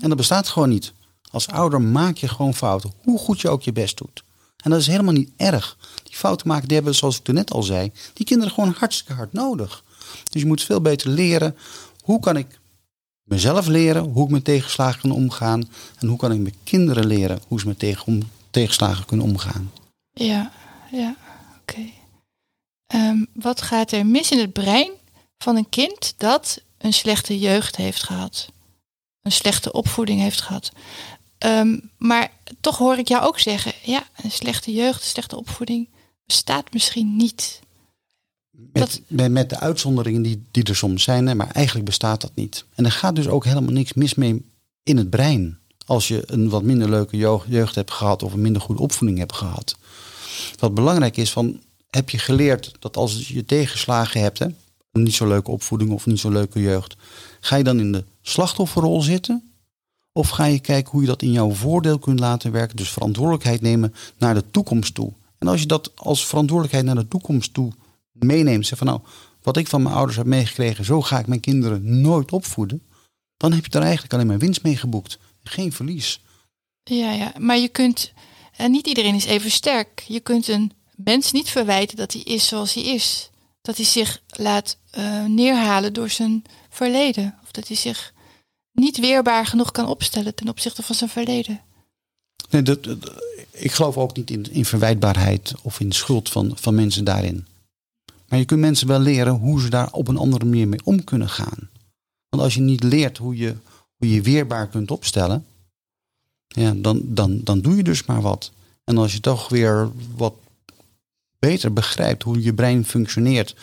En 0.00 0.08
dat 0.08 0.16
bestaat 0.18 0.48
gewoon 0.48 0.68
niet. 0.68 0.92
Als 1.30 1.48
ouder 1.48 1.80
maak 1.80 2.16
je 2.16 2.28
gewoon 2.28 2.54
fouten, 2.54 2.92
hoe 3.02 3.18
goed 3.18 3.40
je 3.40 3.48
ook 3.48 3.62
je 3.62 3.72
best 3.72 3.96
doet. 3.96 4.22
En 4.62 4.70
dat 4.70 4.80
is 4.80 4.86
helemaal 4.86 5.12
niet 5.12 5.30
erg. 5.36 5.76
Fouten 6.22 6.48
maken, 6.48 6.68
die 6.68 6.76
hebben, 6.76 6.94
zoals 6.94 7.18
ik 7.18 7.26
er 7.26 7.34
net 7.34 7.50
al 7.50 7.62
zei, 7.62 7.92
die 8.12 8.26
kinderen 8.26 8.54
gewoon 8.54 8.74
hartstikke 8.78 9.12
hard 9.12 9.32
nodig. 9.32 9.84
Dus 10.30 10.42
je 10.42 10.46
moet 10.48 10.62
veel 10.62 10.80
beter 10.80 11.10
leren, 11.10 11.56
hoe 12.02 12.20
kan 12.20 12.36
ik 12.36 12.60
mezelf 13.22 13.66
leren 13.66 14.02
hoe 14.02 14.24
ik 14.24 14.30
met 14.30 14.44
tegenslagen 14.44 15.00
kan 15.00 15.10
omgaan. 15.10 15.70
En 15.98 16.08
hoe 16.08 16.18
kan 16.18 16.32
ik 16.32 16.40
mijn 16.40 16.54
kinderen 16.64 17.06
leren 17.06 17.40
hoe 17.48 17.60
ze 17.60 17.66
met 17.66 17.78
tegen, 17.78 18.06
om, 18.06 18.22
tegenslagen 18.50 19.04
kunnen 19.04 19.26
omgaan. 19.26 19.72
Ja, 20.10 20.52
ja, 20.90 21.16
oké. 21.60 21.90
Ehm, 22.86 23.24
wat 23.32 23.62
gaat 23.62 23.92
er 23.92 24.06
mis 24.06 24.30
in 24.30 24.38
het 24.38 24.52
brein 24.52 24.90
van 25.38 25.56
een 25.56 25.68
kind 25.68 26.14
dat 26.16 26.62
een 26.78 26.92
slechte 26.92 27.38
jeugd 27.38 27.76
heeft 27.76 28.02
gehad? 28.02 28.52
Een 29.22 29.32
slechte 29.32 29.72
opvoeding 29.72 30.20
heeft 30.20 30.40
gehad? 30.40 30.72
Ehm, 31.38 31.78
maar 31.98 32.30
toch 32.60 32.78
hoor 32.78 32.98
ik 32.98 33.08
jou 33.08 33.24
ook 33.24 33.38
zeggen, 33.38 33.72
ja, 33.82 34.02
een 34.22 34.30
slechte 34.30 34.72
jeugd, 34.72 35.00
een 35.00 35.08
slechte 35.08 35.36
opvoeding 35.36 35.88
bestaat 36.26 36.72
misschien 36.72 37.16
niet. 37.16 37.60
Met, 38.50 39.00
Dat- 39.08 39.30
met, 39.30 39.50
de 39.50 39.58
uitzonderingen 39.58 40.22
die, 40.22 40.42
die 40.50 40.64
er 40.64 40.76
soms 40.76 41.02
zijn, 41.02 41.36
maar 41.36 41.50
eigenlijk 41.50 41.86
bestaat 41.86 42.20
dat 42.20 42.32
niet. 42.34 42.64
En 42.74 42.84
er 42.84 42.92
gaat 42.92 43.16
dus 43.16 43.28
ook 43.28 43.44
helemaal 43.44 43.72
niks 43.72 43.92
mis 43.92 44.14
mee 44.14 44.44
in 44.82 44.96
het 44.96 45.10
brein. 45.10 45.58
Als 45.86 46.08
je 46.08 46.22
een 46.26 46.48
wat 46.48 46.62
minder 46.62 46.88
leuke 46.90 47.16
jeugd, 47.16 47.46
jeugd 47.48 47.74
hebt 47.74 47.90
gehad 47.90 48.22
of 48.22 48.32
een 48.32 48.40
minder 48.40 48.62
goede 48.62 48.82
opvoeding 48.82 49.18
hebt 49.18 49.34
gehad. 49.34 49.76
Wat 50.58 50.74
belangrijk 50.74 51.16
is, 51.16 51.30
van, 51.32 51.60
heb 51.90 52.10
je 52.10 52.18
geleerd 52.18 52.72
dat 52.78 52.96
als 52.96 53.28
je 53.28 53.44
tegenslagen 53.44 54.20
hebt, 54.20 54.38
hè, 54.38 54.46
een 54.92 55.02
niet 55.02 55.14
zo 55.14 55.26
leuke 55.26 55.50
opvoeding 55.50 55.90
of 55.90 56.06
niet 56.06 56.20
zo 56.20 56.30
leuke 56.30 56.60
jeugd, 56.60 56.96
ga 57.40 57.56
je 57.56 57.64
dan 57.64 57.80
in 57.80 57.92
de 57.92 58.04
slachtofferrol 58.22 59.02
zitten? 59.02 59.52
Of 60.12 60.28
ga 60.28 60.44
je 60.44 60.58
kijken 60.60 60.90
hoe 60.92 61.00
je 61.00 61.06
dat 61.06 61.22
in 61.22 61.32
jouw 61.32 61.50
voordeel 61.50 61.98
kunt 61.98 62.18
laten 62.20 62.52
werken, 62.52 62.76
dus 62.76 62.90
verantwoordelijkheid 62.90 63.60
nemen 63.60 63.94
naar 64.18 64.34
de 64.34 64.44
toekomst 64.50 64.94
toe? 64.94 65.12
En 65.42 65.48
als 65.48 65.60
je 65.60 65.66
dat 65.66 65.92
als 65.96 66.26
verantwoordelijkheid 66.26 66.84
naar 66.86 67.02
de 67.04 67.08
toekomst 67.08 67.54
toe 67.54 67.72
meeneemt, 68.12 68.66
zeg 68.66 68.78
van 68.78 68.86
nou, 68.86 69.00
wat 69.42 69.56
ik 69.56 69.66
van 69.68 69.82
mijn 69.82 69.94
ouders 69.94 70.16
heb 70.16 70.26
meegekregen, 70.26 70.84
zo 70.84 71.02
ga 71.02 71.18
ik 71.18 71.26
mijn 71.26 71.40
kinderen 71.40 72.00
nooit 72.00 72.32
opvoeden, 72.32 72.82
dan 73.36 73.52
heb 73.52 73.66
je 73.66 73.78
er 73.78 73.82
eigenlijk 73.84 74.12
alleen 74.14 74.26
maar 74.26 74.38
winst 74.38 74.62
mee 74.62 74.76
geboekt. 74.76 75.18
Geen 75.42 75.72
verlies. 75.72 76.20
Ja, 76.82 77.12
ja, 77.12 77.32
maar 77.38 77.58
je 77.58 77.68
kunt, 77.68 78.12
en 78.56 78.70
niet 78.70 78.86
iedereen 78.86 79.14
is 79.14 79.24
even 79.24 79.50
sterk. 79.50 80.04
Je 80.06 80.20
kunt 80.20 80.48
een 80.48 80.72
mens 80.96 81.32
niet 81.32 81.48
verwijten 81.50 81.96
dat 81.96 82.12
hij 82.12 82.22
is 82.22 82.46
zoals 82.46 82.74
hij 82.74 82.84
is. 82.84 83.30
Dat 83.62 83.76
hij 83.76 83.86
zich 83.86 84.22
laat 84.26 84.76
eh, 84.90 85.24
neerhalen 85.24 85.92
door 85.92 86.10
zijn 86.10 86.44
verleden. 86.68 87.38
Of 87.42 87.50
dat 87.50 87.68
hij 87.68 87.76
zich 87.76 88.12
niet 88.72 88.98
weerbaar 88.98 89.46
genoeg 89.46 89.70
kan 89.70 89.86
opstellen 89.86 90.34
ten 90.34 90.48
opzichte 90.48 90.82
van 90.82 90.94
zijn 90.94 91.10
verleden. 91.10 91.60
Nee, 92.50 92.62
dat, 92.62 92.84
dat- 92.84 93.12
ik 93.62 93.72
geloof 93.72 93.96
ook 93.96 94.16
niet 94.16 94.30
in, 94.30 94.52
in 94.52 94.64
verwijtbaarheid 94.64 95.54
of 95.62 95.80
in 95.80 95.92
schuld 95.92 96.28
van, 96.28 96.52
van 96.54 96.74
mensen 96.74 97.04
daarin. 97.04 97.46
Maar 98.28 98.38
je 98.38 98.44
kunt 98.44 98.60
mensen 98.60 98.86
wel 98.86 99.00
leren 99.00 99.32
hoe 99.32 99.60
ze 99.60 99.70
daar 99.70 99.92
op 99.92 100.08
een 100.08 100.16
andere 100.16 100.44
manier 100.44 100.68
mee 100.68 100.84
om 100.84 101.04
kunnen 101.04 101.28
gaan. 101.28 101.70
Want 102.28 102.42
als 102.42 102.54
je 102.54 102.60
niet 102.60 102.82
leert 102.82 103.18
hoe 103.18 103.36
je 103.36 103.56
hoe 103.96 104.14
je 104.14 104.22
weerbaar 104.22 104.68
kunt 104.68 104.90
opstellen, 104.90 105.46
ja, 106.46 106.74
dan, 106.76 107.00
dan, 107.04 107.40
dan 107.44 107.60
doe 107.60 107.76
je 107.76 107.82
dus 107.82 108.04
maar 108.04 108.22
wat. 108.22 108.52
En 108.84 108.98
als 108.98 109.12
je 109.12 109.20
toch 109.20 109.48
weer 109.48 109.90
wat 110.16 110.34
beter 111.46 111.72
begrijpt 111.72 112.22
hoe 112.22 112.42
je 112.42 112.54
brein 112.54 112.84
functioneert, 112.84 113.54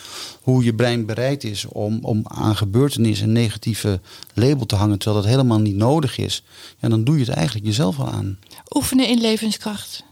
hoe 0.41 0.63
je 0.63 0.73
brein 0.73 1.05
bereid 1.05 1.43
is 1.43 1.65
om, 1.65 1.99
om 2.01 2.21
aan 2.23 2.55
gebeurtenissen 2.55 3.27
een 3.27 3.33
negatieve 3.33 3.99
label 4.33 4.65
te 4.65 4.75
hangen, 4.75 4.97
terwijl 4.97 5.21
dat 5.21 5.31
helemaal 5.31 5.59
niet 5.59 5.75
nodig 5.75 6.17
is, 6.17 6.43
ja, 6.79 6.89
dan 6.89 7.03
doe 7.03 7.17
je 7.17 7.25
het 7.25 7.33
eigenlijk 7.35 7.65
jezelf 7.65 7.99
al 7.99 8.11
aan. 8.11 8.39
Oefenen 8.69 9.07
in 9.07 9.21
levenskracht. 9.21 10.03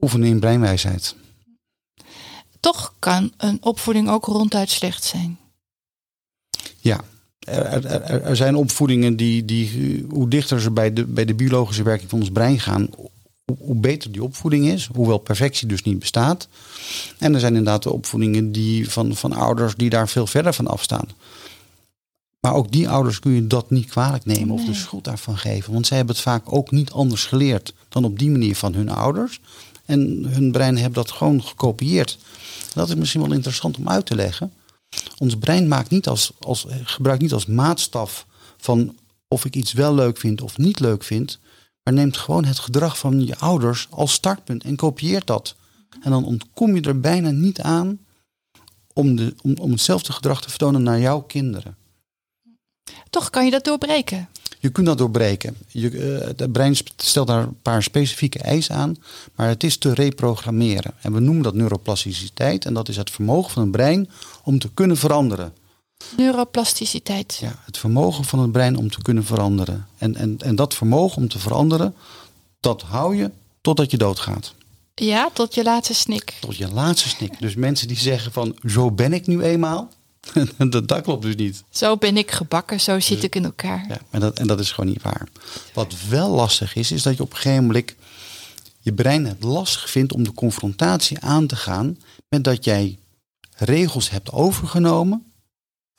Oefenen 0.00 0.28
in 0.28 0.40
breinwijsheid. 0.40 1.14
Toch 2.60 2.94
kan 2.98 3.32
een 3.36 3.58
opvoeding 3.62 4.08
ook 4.08 4.24
ronduit 4.24 4.70
slecht 4.70 5.04
zijn. 5.04 5.38
Ja, 6.78 7.00
er, 7.38 7.84
er, 7.86 8.22
er, 8.22 8.36
zijn 8.36 8.56
opvoedingen 8.56 9.16
die, 9.16 9.44
die, 9.44 10.06
hoe 10.10 10.28
dichter 10.28 10.60
ze 10.60 10.70
bij 10.70 10.92
de, 10.92 11.06
bij 11.06 11.24
de 11.24 11.34
biologische 11.34 11.82
werking 11.82 12.10
van 12.10 12.18
ons 12.18 12.30
brein 12.30 12.60
gaan, 12.60 12.88
hoe, 13.44 13.74
beter 13.74 14.12
die 14.12 14.22
opvoeding 14.22 14.66
is, 14.66 14.88
hoewel 14.94 15.18
perfectie 15.18 15.68
dus 15.68 15.82
niet 15.82 15.98
bestaat. 15.98 16.48
En 17.18 17.34
er 17.34 17.40
zijn 17.40 17.56
inderdaad 17.56 17.82
de 17.82 17.92
opvoedingen 17.92 18.52
die 18.52 18.90
van, 18.90 19.16
van 19.16 19.32
ouders 19.32 19.74
die 19.74 19.90
daar 19.90 20.08
veel 20.08 20.26
verder 20.26 20.54
van 20.54 20.66
afstaan. 20.66 21.08
Maar 22.40 22.54
ook 22.54 22.72
die 22.72 22.88
ouders 22.88 23.18
kun 23.18 23.32
je 23.32 23.46
dat 23.46 23.70
niet 23.70 23.88
kwalijk 23.88 24.24
nemen 24.24 24.54
of 24.54 24.64
de 24.64 24.74
schuld 24.74 25.04
daarvan 25.04 25.38
geven. 25.38 25.72
Want 25.72 25.86
zij 25.86 25.96
hebben 25.96 26.14
het 26.14 26.24
vaak 26.24 26.52
ook 26.52 26.70
niet 26.70 26.90
anders 26.90 27.24
geleerd 27.24 27.74
dan 27.88 28.04
op 28.04 28.18
die 28.18 28.30
manier 28.30 28.56
van 28.56 28.74
hun 28.74 28.88
ouders. 28.88 29.40
En 29.84 30.26
hun 30.28 30.52
brein 30.52 30.76
heeft 30.76 30.94
dat 30.94 31.10
gewoon 31.10 31.42
gekopieerd. 31.42 32.18
Dat 32.74 32.88
is 32.88 32.94
misschien 32.94 33.20
wel 33.20 33.32
interessant 33.32 33.76
om 33.76 33.88
uit 33.88 34.06
te 34.06 34.14
leggen. 34.14 34.52
Ons 35.18 35.36
brein 35.36 35.68
maakt 35.68 35.90
niet 35.90 36.08
als, 36.08 36.32
als, 36.40 36.66
gebruikt 36.84 37.22
niet 37.22 37.32
als 37.32 37.46
maatstaf 37.46 38.26
van 38.56 38.96
of 39.28 39.44
ik 39.44 39.56
iets 39.56 39.72
wel 39.72 39.94
leuk 39.94 40.18
vind 40.18 40.42
of 40.42 40.58
niet 40.58 40.80
leuk 40.80 41.02
vind. 41.02 41.38
Maar 41.82 41.94
neemt 41.94 42.16
gewoon 42.16 42.44
het 42.44 42.58
gedrag 42.58 42.98
van 42.98 43.26
je 43.26 43.38
ouders 43.38 43.86
als 43.90 44.12
startpunt 44.12 44.64
en 44.64 44.76
kopieert 44.76 45.26
dat. 45.26 45.54
En 46.02 46.10
dan 46.10 46.24
ontkom 46.24 46.74
je 46.74 46.80
er 46.82 47.00
bijna 47.00 47.30
niet 47.30 47.60
aan 47.60 47.98
om, 48.92 49.16
de, 49.16 49.34
om, 49.42 49.54
om 49.60 49.70
hetzelfde 49.70 50.12
gedrag 50.12 50.42
te 50.42 50.48
vertonen 50.48 50.82
naar 50.82 51.00
jouw 51.00 51.20
kinderen. 51.20 51.76
Toch 53.10 53.30
kan 53.30 53.44
je 53.44 53.50
dat 53.50 53.64
doorbreken. 53.64 54.28
Je 54.58 54.70
kunt 54.70 54.86
dat 54.86 54.98
doorbreken. 54.98 55.56
Je, 55.68 55.90
uh, 55.90 56.26
het 56.36 56.52
brein 56.52 56.76
stelt 56.96 57.26
daar 57.26 57.42
een 57.42 57.60
paar 57.62 57.82
specifieke 57.82 58.38
eisen 58.38 58.74
aan, 58.74 58.96
maar 59.34 59.48
het 59.48 59.64
is 59.64 59.76
te 59.76 59.94
reprogrammeren. 59.94 60.94
En 61.00 61.12
we 61.12 61.20
noemen 61.20 61.42
dat 61.42 61.54
neuroplasticiteit 61.54 62.64
en 62.64 62.74
dat 62.74 62.88
is 62.88 62.96
het 62.96 63.10
vermogen 63.10 63.50
van 63.50 63.62
een 63.62 63.70
brein 63.70 64.10
om 64.44 64.58
te 64.58 64.70
kunnen 64.74 64.96
veranderen. 64.96 65.52
Neuroplasticiteit. 66.16 67.38
Ja, 67.40 67.62
het 67.64 67.78
vermogen 67.78 68.24
van 68.24 68.38
het 68.38 68.52
brein 68.52 68.76
om 68.76 68.90
te 68.90 69.02
kunnen 69.02 69.24
veranderen. 69.24 69.86
En, 69.98 70.16
en, 70.16 70.36
en 70.38 70.56
dat 70.56 70.74
vermogen 70.74 71.16
om 71.16 71.28
te 71.28 71.38
veranderen, 71.38 71.94
dat 72.60 72.82
hou 72.82 73.16
je 73.16 73.30
totdat 73.60 73.90
je 73.90 73.96
doodgaat. 73.96 74.54
Ja, 74.94 75.30
tot 75.32 75.54
je 75.54 75.62
laatste 75.62 75.94
snik. 75.94 76.34
Tot 76.40 76.56
je 76.56 76.72
laatste 76.72 77.08
snik. 77.08 77.40
Dus 77.40 77.54
mensen 77.54 77.88
die 77.88 77.96
zeggen 77.96 78.32
van 78.32 78.56
zo 78.66 78.90
ben 78.90 79.12
ik 79.12 79.26
nu 79.26 79.42
eenmaal, 79.42 79.88
dat, 80.70 80.88
dat, 80.88 81.02
klopt 81.02 81.22
dus 81.22 81.36
niet. 81.36 81.62
Zo 81.70 81.96
ben 81.96 82.16
ik 82.16 82.30
gebakken, 82.30 82.80
zo 82.80 83.00
zit 83.00 83.22
ik 83.22 83.34
in 83.34 83.44
elkaar. 83.44 83.84
Ja, 83.88 83.98
en, 84.10 84.20
dat, 84.20 84.38
en 84.38 84.46
dat 84.46 84.60
is 84.60 84.72
gewoon 84.72 84.90
niet 84.90 85.02
waar. 85.02 85.28
Wat 85.74 85.94
wel 86.08 86.30
lastig 86.30 86.74
is, 86.74 86.92
is 86.92 87.02
dat 87.02 87.16
je 87.16 87.22
op 87.22 87.30
een 87.30 87.36
gegeven 87.36 87.64
moment 87.66 87.94
je 88.80 88.92
brein 88.92 89.26
het 89.26 89.42
lastig 89.42 89.90
vindt 89.90 90.12
om 90.12 90.22
de 90.22 90.32
confrontatie 90.32 91.20
aan 91.20 91.46
te 91.46 91.56
gaan 91.56 91.98
met 92.28 92.44
dat 92.44 92.64
jij 92.64 92.98
regels 93.56 94.10
hebt 94.10 94.32
overgenomen 94.32 95.31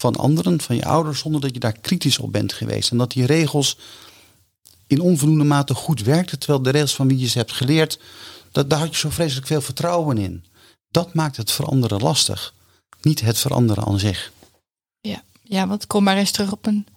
van 0.04 0.16
anderen, 0.16 0.62
van 0.62 0.76
je 0.76 0.86
ouders, 0.86 1.20
zonder 1.20 1.42
dat 1.42 1.54
je 1.54 1.60
daar 1.60 1.80
kritisch 1.80 2.20
op 2.20 2.32
bent 2.32 2.54
geweest. 2.54 2.92
En 2.92 2.98
dat 2.98 3.12
die 3.12 3.26
regels 3.26 3.78
in 4.88 5.02
onvoldoende 5.02 5.44
mate 5.44 5.74
goed 5.74 6.02
werkten, 6.02 6.40
terwijl 6.40 6.62
de 6.62 6.70
regels 6.70 6.96
van 6.96 7.08
wie 7.08 7.20
je 7.20 7.28
ze 7.28 7.38
hebt 7.38 7.52
geleerd, 7.52 8.00
dat, 8.52 8.70
daar 8.70 8.80
had 8.80 8.90
je 8.90 8.98
zo 8.98 9.10
vreselijk 9.10 9.48
veel 9.48 9.62
vertrouwen 9.62 10.18
in. 10.18 10.46
Dat 10.92 11.14
maakt 11.14 11.38
het 11.38 11.52
veranderen 11.52 12.02
lastig 12.02 12.54
niet 13.06 13.22
het 13.22 13.38
veranderen 13.38 13.86
aan 13.86 14.00
zich. 14.00 14.32
Ja, 15.02 15.24
ja 15.44 15.68
want 15.68 15.88
kom 15.88 16.04
maar 16.04 16.18
eens 16.18 16.32
terug 16.32 16.52
op 16.52 16.66
een, 16.66 16.88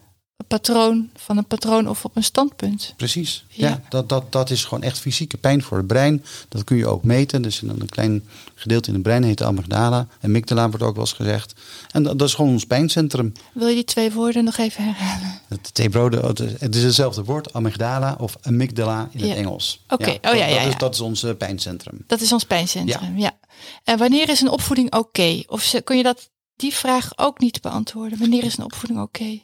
patroon 0.49 1.11
van 1.14 1.37
een 1.37 1.47
patroon 1.47 1.88
of 1.88 2.05
op 2.05 2.16
een 2.16 2.25
standpunt. 2.25 2.95
Precies. 2.97 3.45
Ja, 3.49 3.81
dat, 3.88 4.09
dat, 4.09 4.33
dat 4.33 4.50
is 4.50 4.64
gewoon 4.64 4.83
echt 4.83 4.99
fysieke 4.99 5.37
pijn 5.37 5.62
voor 5.62 5.78
het 5.78 5.87
brein. 5.87 6.25
Dat 6.49 6.64
kun 6.64 6.76
je 6.76 6.87
ook 6.87 7.05
meten. 7.05 7.43
Dus 7.43 7.62
een 7.62 7.88
klein 7.88 8.25
gedeelte 8.55 8.88
in 8.88 8.95
het 8.95 9.02
brein 9.02 9.23
heet 9.23 9.43
amygdala. 9.43 9.99
En 10.21 10.28
amygdala 10.28 10.69
wordt 10.69 10.85
ook 10.85 10.95
wel 10.95 11.05
eens 11.05 11.12
gezegd. 11.12 11.55
En 11.90 12.02
dat, 12.02 12.19
dat, 12.19 12.28
is 12.28 12.35
gewoon 12.35 12.50
ons 12.50 12.64
pijncentrum. 12.64 13.33
Wil 13.52 13.69
je 13.69 13.75
die 13.75 13.85
twee 13.85 14.12
woorden 14.12 14.45
nog 14.45 14.57
even 14.57 14.85
herhalen? 14.85 15.40
Het, 15.49 15.75
twee 15.75 15.88
broden, 15.88 16.25
het 16.59 16.75
is 16.75 16.83
hetzelfde 16.83 17.25
woord, 17.25 17.52
amygdala 17.52 18.16
of 18.19 18.37
amygdala 18.43 19.09
in 19.12 19.28
het 19.28 19.37
Engels. 19.37 19.85
Oké, 19.88 20.11
oh 20.11 20.16
ja, 20.23 20.33
ja, 20.35 20.47
ja, 20.47 20.62
dat, 20.62 20.69
is, 20.69 20.78
dat 20.78 20.95
is 20.95 21.00
ons 21.00 21.25
pijncentrum. 21.38 22.05
Dat 22.07 22.21
is 22.21 22.33
ons 22.33 22.45
pijncentrum, 22.45 23.19
ja. 23.19 23.38
En 23.85 23.99
wanneer 23.99 24.28
is 24.28 24.40
een 24.40 24.50
opvoeding 24.50 24.95
oké? 24.95 25.43
Of 25.47 25.75
kun 25.85 25.97
je 25.97 26.02
dat, 26.02 26.31
die 26.57 26.75
vraag 26.75 27.19
ook 27.19 27.38
niet 27.38 27.61
beantwoorden? 27.61 28.19
Wanneer 28.19 28.45
is 28.45 28.59
een 28.59 28.64
opvoeding 28.64 29.00
oké? 29.00 29.40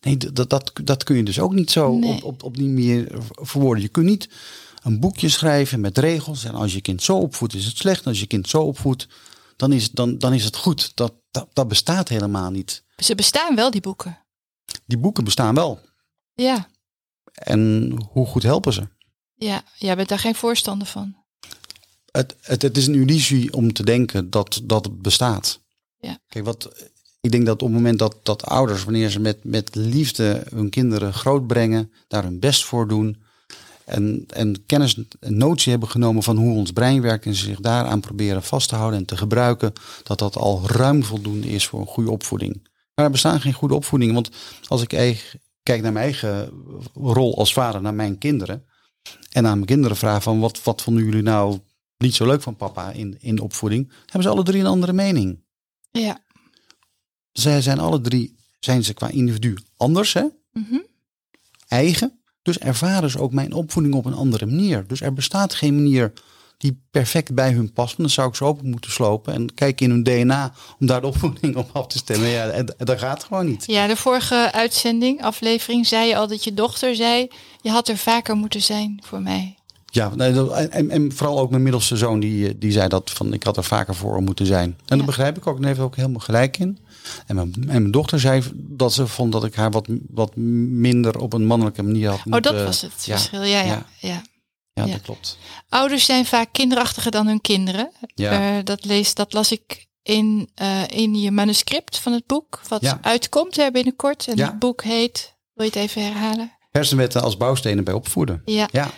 Nee, 0.00 0.16
dat, 0.16 0.50
dat, 0.50 0.72
dat 0.84 1.04
kun 1.04 1.16
je 1.16 1.22
dus 1.22 1.40
ook 1.40 1.52
niet 1.52 1.70
zo 1.70 1.90
op, 1.90 2.22
op, 2.22 2.42
op 2.42 2.56
die 2.56 2.68
manier 2.68 3.08
verwoorden. 3.30 3.82
Je 3.82 3.88
kunt 3.88 4.06
niet 4.06 4.28
een 4.82 5.00
boekje 5.00 5.28
schrijven 5.28 5.80
met 5.80 5.98
regels. 5.98 6.44
En 6.44 6.54
als 6.54 6.72
je 6.72 6.80
kind 6.80 7.02
zo 7.02 7.16
opvoedt, 7.16 7.54
is 7.54 7.64
het 7.64 7.76
slecht. 7.76 8.02
En 8.02 8.08
als 8.08 8.20
je 8.20 8.26
kind 8.26 8.48
zo 8.48 8.62
opvoedt, 8.62 9.08
dan 9.56 9.72
is, 9.72 9.90
dan, 9.90 10.18
dan 10.18 10.32
is 10.32 10.44
het 10.44 10.56
goed. 10.56 10.96
Dat, 10.96 11.14
dat, 11.30 11.48
dat 11.52 11.68
bestaat 11.68 12.08
helemaal 12.08 12.50
niet. 12.50 12.84
Ze 12.96 13.14
bestaan 13.14 13.54
wel, 13.54 13.70
die 13.70 13.80
boeken. 13.80 14.24
Die 14.86 14.98
boeken 14.98 15.24
bestaan 15.24 15.54
wel. 15.54 15.80
Ja. 16.34 16.68
En 17.32 17.92
hoe 18.10 18.26
goed 18.26 18.42
helpen 18.42 18.72
ze? 18.72 18.88
Ja, 19.34 19.62
jij 19.76 19.96
bent 19.96 20.08
daar 20.08 20.18
geen 20.18 20.34
voorstander 20.34 20.86
van 20.86 21.26
het, 22.16 22.36
het, 22.40 22.62
het 22.62 22.76
is 22.76 22.86
een 22.86 22.94
illusie 22.94 23.52
om 23.52 23.72
te 23.72 23.84
denken 23.84 24.30
dat, 24.30 24.60
dat 24.64 24.84
het 24.84 25.02
bestaat. 25.02 25.60
Ja. 25.98 26.18
Kijk, 26.28 26.44
wat, 26.44 26.90
ik 27.26 27.32
denk 27.32 27.46
dat 27.46 27.62
op 27.62 27.68
het 27.68 27.76
moment 27.76 27.98
dat, 27.98 28.16
dat 28.22 28.44
ouders, 28.44 28.84
wanneer 28.84 29.10
ze 29.10 29.20
met, 29.20 29.38
met 29.42 29.74
liefde 29.74 30.42
hun 30.54 30.70
kinderen 30.70 31.12
grootbrengen, 31.12 31.92
daar 32.08 32.22
hun 32.22 32.38
best 32.38 32.64
voor 32.64 32.88
doen. 32.88 33.16
En, 33.84 34.24
en 34.28 34.66
kennis 34.66 34.98
en 35.20 35.36
notie 35.36 35.70
hebben 35.70 35.88
genomen 35.88 36.22
van 36.22 36.36
hoe 36.36 36.56
ons 36.56 36.72
brein 36.72 37.00
werkt 37.00 37.26
en 37.26 37.34
zich 37.34 37.60
daaraan 37.60 38.00
proberen 38.00 38.42
vast 38.42 38.68
te 38.68 38.74
houden 38.74 38.98
en 38.98 39.04
te 39.04 39.16
gebruiken, 39.16 39.72
dat 40.02 40.18
dat 40.18 40.36
al 40.36 40.62
ruim 40.66 41.04
voldoende 41.04 41.48
is 41.48 41.66
voor 41.66 41.80
een 41.80 41.86
goede 41.86 42.10
opvoeding. 42.10 42.68
Maar 42.94 43.04
er 43.04 43.10
bestaan 43.10 43.40
geen 43.40 43.52
goede 43.52 43.74
opvoedingen, 43.74 44.14
want 44.14 44.30
als 44.66 44.82
ik 44.82 44.88
kijk 45.62 45.82
naar 45.82 45.92
mijn 45.92 46.04
eigen 46.04 46.50
rol 46.94 47.38
als 47.38 47.52
vader, 47.52 47.80
naar 47.80 47.94
mijn 47.94 48.18
kinderen, 48.18 48.64
en 49.30 49.46
aan 49.46 49.54
mijn 49.54 49.66
kinderen 49.66 49.96
vraag 49.96 50.22
van 50.22 50.40
wat, 50.40 50.62
wat 50.62 50.82
vonden 50.82 51.04
jullie 51.04 51.22
nou 51.22 51.58
niet 51.98 52.14
zo 52.14 52.26
leuk 52.26 52.42
van 52.42 52.56
papa 52.56 52.90
in, 52.90 53.16
in 53.20 53.36
de 53.36 53.42
opvoeding, 53.42 53.92
hebben 54.04 54.22
ze 54.22 54.28
alle 54.28 54.42
drie 54.42 54.60
een 54.60 54.66
andere 54.66 54.92
mening. 54.92 55.44
Ja. 55.90 56.24
Zij 57.38 57.60
zijn 57.62 57.78
alle 57.78 58.00
drie, 58.00 58.36
zijn 58.60 58.84
ze 58.84 58.94
qua 58.94 59.08
individu 59.08 59.56
anders, 59.76 60.12
hè? 60.12 60.24
Mhm. 60.52 60.78
Eigen. 61.68 62.20
Dus 62.42 62.58
ervaren 62.58 63.10
ze 63.10 63.18
ook 63.18 63.32
mijn 63.32 63.52
opvoeding 63.52 63.94
op 63.94 64.04
een 64.04 64.14
andere 64.14 64.46
manier. 64.46 64.86
Dus 64.86 65.00
er 65.00 65.12
bestaat 65.12 65.54
geen 65.54 65.74
manier 65.74 66.12
die 66.58 66.82
perfect 66.90 67.34
bij 67.34 67.52
hun 67.52 67.72
past. 67.72 67.96
Dan 67.96 68.10
zou 68.10 68.28
ik 68.28 68.34
ze 68.34 68.44
open 68.44 68.70
moeten 68.70 68.90
slopen 68.90 69.34
en 69.34 69.54
kijken 69.54 69.86
in 69.86 69.92
hun 69.92 70.02
DNA 70.02 70.52
om 70.80 70.86
daar 70.86 71.00
de 71.00 71.06
opvoeding 71.06 71.56
op 71.56 71.70
af 71.72 71.86
te 71.86 71.98
stemmen. 71.98 72.28
Ja, 72.28 72.48
en, 72.48 72.74
dat 72.76 72.98
gaat 72.98 73.24
gewoon 73.24 73.46
niet. 73.46 73.64
Ja, 73.66 73.86
de 73.86 73.96
vorige 73.96 74.52
uitzending, 74.52 75.22
aflevering, 75.22 75.86
zei 75.86 76.08
je 76.08 76.16
al 76.16 76.28
dat 76.28 76.44
je 76.44 76.54
dochter 76.54 76.94
zei: 76.94 77.28
je 77.60 77.70
had 77.70 77.88
er 77.88 77.96
vaker 77.96 78.36
moeten 78.36 78.62
zijn 78.62 79.02
voor 79.04 79.22
mij. 79.22 79.56
Ja, 79.96 80.12
en, 80.16 80.90
en 80.90 81.12
vooral 81.12 81.38
ook 81.38 81.50
mijn 81.50 81.62
middelste 81.62 81.96
zoon, 81.96 82.20
die, 82.20 82.58
die 82.58 82.72
zei 82.72 82.88
dat 82.88 83.10
van 83.10 83.32
ik 83.32 83.42
had 83.42 83.56
er 83.56 83.64
vaker 83.64 83.94
voor 83.94 84.22
moeten 84.22 84.46
zijn. 84.46 84.64
En 84.68 84.82
ja. 84.84 84.96
dat 84.96 85.06
begrijp 85.06 85.36
ik 85.36 85.46
ook, 85.46 85.56
en 85.56 85.64
heeft 85.64 85.78
ook 85.78 85.96
helemaal 85.96 86.20
gelijk 86.20 86.58
in. 86.58 86.78
En 87.26 87.34
mijn, 87.34 87.54
en 87.54 87.66
mijn 87.66 87.90
dochter 87.90 88.20
zei 88.20 88.42
dat 88.54 88.92
ze 88.92 89.06
vond 89.06 89.32
dat 89.32 89.44
ik 89.44 89.54
haar 89.54 89.70
wat, 89.70 89.86
wat 90.08 90.36
minder 90.36 91.18
op 91.18 91.32
een 91.32 91.46
mannelijke 91.46 91.82
manier 91.82 92.08
had 92.08 92.20
Oh, 92.30 92.40
dat 92.40 92.62
was 92.62 92.80
het 92.80 92.92
verschil, 92.96 93.42
ja, 93.42 93.60
ja. 93.60 93.86
ja. 93.98 94.22
ja. 94.72 94.86
dat 94.86 95.00
klopt. 95.00 95.38
Ouders 95.68 96.04
zijn 96.04 96.26
vaak 96.26 96.48
kinderachtiger 96.52 97.10
dan 97.10 97.26
hun 97.26 97.40
kinderen. 97.40 97.90
Ja. 98.14 98.56
Uh, 98.56 98.64
dat, 98.64 98.84
lees, 98.84 99.14
dat 99.14 99.32
las 99.32 99.52
ik 99.52 99.86
in, 100.02 100.48
uh, 100.62 100.82
in 100.88 101.14
je 101.14 101.30
manuscript 101.30 101.98
van 101.98 102.12
het 102.12 102.26
boek, 102.26 102.60
wat 102.68 102.96
uitkomt 103.00 103.56
hè, 103.56 103.70
binnenkort. 103.70 104.26
En 104.28 104.40
het 104.40 104.58
boek 104.58 104.82
heet, 104.82 105.34
wil 105.54 105.66
je 105.66 105.72
het 105.72 105.80
even 105.80 106.02
herhalen? 106.02 106.52
Hersenwetten 106.70 107.22
als 107.22 107.36
bouwstenen 107.36 107.84
bij 107.84 107.94
opvoeden. 107.94 108.42
Ja. 108.44 108.68
ja. 108.72 108.90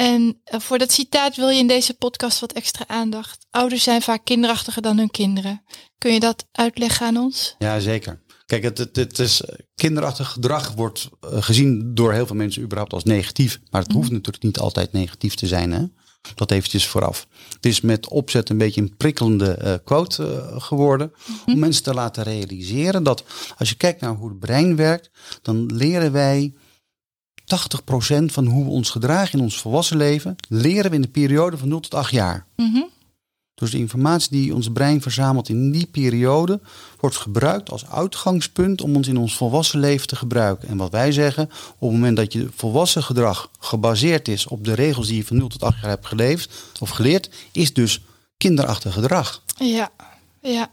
En 0.00 0.40
eh, 0.44 0.60
voor 0.60 0.78
dat 0.78 0.92
citaat 0.92 1.36
wil 1.36 1.48
je 1.48 1.58
in 1.58 1.66
deze 1.66 1.94
podcast 1.94 2.40
wat 2.40 2.52
extra 2.52 2.84
aandacht. 2.86 3.46
Ouders 3.50 3.82
zijn 3.82 4.02
vaak 4.02 4.24
kinderachtiger 4.24 4.82
dan 4.82 4.98
hun 4.98 5.10
kinderen. 5.10 5.62
Kun 5.98 6.12
je 6.12 6.20
dat 6.20 6.46
uitleggen 6.52 7.06
aan 7.06 7.16
ons? 7.16 7.54
Ja, 7.58 7.80
zeker. 7.80 8.22
Kijk, 8.46 8.62
het, 8.62 8.78
het, 8.78 8.96
het 8.96 9.18
is 9.18 9.42
kinderachtig 9.74 10.28
gedrag 10.28 10.72
wordt 10.74 11.08
uh, 11.24 11.42
gezien 11.42 11.94
door 11.94 12.12
heel 12.12 12.26
veel 12.26 12.36
mensen 12.36 12.62
überhaupt 12.62 12.92
als 12.92 13.04
negatief. 13.04 13.60
Maar 13.70 13.80
het 13.80 13.90
mm. 13.90 13.96
hoeft 13.96 14.10
natuurlijk 14.10 14.44
niet 14.44 14.58
altijd 14.58 14.92
negatief 14.92 15.34
te 15.34 15.46
zijn. 15.46 15.72
Hè? 15.72 15.84
Dat 16.34 16.50
eventjes 16.50 16.86
vooraf. 16.86 17.26
Het 17.54 17.66
is 17.66 17.80
met 17.80 18.08
opzet 18.08 18.48
een 18.48 18.58
beetje 18.58 18.80
een 18.80 18.96
prikkelende 18.96 19.58
uh, 19.64 19.74
quote 19.84 20.54
geworden. 20.58 21.12
Mm 21.26 21.34
-hmm. 21.44 21.54
Om 21.54 21.60
mensen 21.60 21.82
te 21.82 21.94
laten 21.94 22.22
realiseren 22.22 23.02
dat 23.02 23.24
als 23.56 23.68
je 23.68 23.76
kijkt 23.76 24.00
naar 24.00 24.14
hoe 24.14 24.28
het 24.28 24.38
brein 24.38 24.76
werkt, 24.76 25.10
dan 25.42 25.66
leren 25.66 26.12
wij 26.12 26.54
80% 27.50 28.24
van 28.24 28.46
hoe 28.46 28.64
we 28.64 28.70
ons 28.70 28.90
gedragen 28.90 29.38
in 29.38 29.44
ons 29.44 29.60
volwassen 29.60 29.96
leven, 29.96 30.36
leren 30.48 30.90
we 30.90 30.96
in 30.96 31.02
de 31.02 31.08
periode 31.08 31.58
van 31.58 31.68
0 31.68 31.80
tot 31.80 31.94
8 31.94 32.10
jaar. 32.10 32.46
Mm 32.56 32.72
-hmm. 32.72 32.88
Dus 33.60 33.70
de 33.70 33.78
informatie 33.78 34.30
die 34.30 34.54
ons 34.54 34.72
brein 34.72 35.02
verzamelt 35.02 35.48
in 35.48 35.70
die 35.70 35.86
periode 35.86 36.60
wordt 37.00 37.16
gebruikt 37.16 37.70
als 37.70 37.86
uitgangspunt 37.86 38.80
om 38.80 38.96
ons 38.96 39.08
in 39.08 39.16
ons 39.16 39.36
volwassen 39.36 39.80
leven 39.80 40.06
te 40.06 40.16
gebruiken. 40.16 40.68
En 40.68 40.76
wat 40.76 40.90
wij 40.90 41.12
zeggen, 41.12 41.44
op 41.78 41.80
het 41.80 41.90
moment 41.90 42.16
dat 42.16 42.32
je 42.32 42.48
volwassen 42.54 43.02
gedrag 43.02 43.50
gebaseerd 43.58 44.28
is 44.28 44.46
op 44.46 44.64
de 44.64 44.74
regels 44.74 45.06
die 45.06 45.16
je 45.16 45.24
van 45.24 45.36
0 45.36 45.48
tot 45.48 45.62
8 45.62 45.80
jaar 45.80 45.90
hebt 45.90 46.06
geleefd 46.06 46.74
of 46.80 46.90
geleerd, 46.90 47.30
is 47.52 47.72
dus 47.72 48.00
kinderachtig 48.36 48.92
gedrag. 48.92 49.42
Ja, 49.56 49.90
ja. 50.40 50.70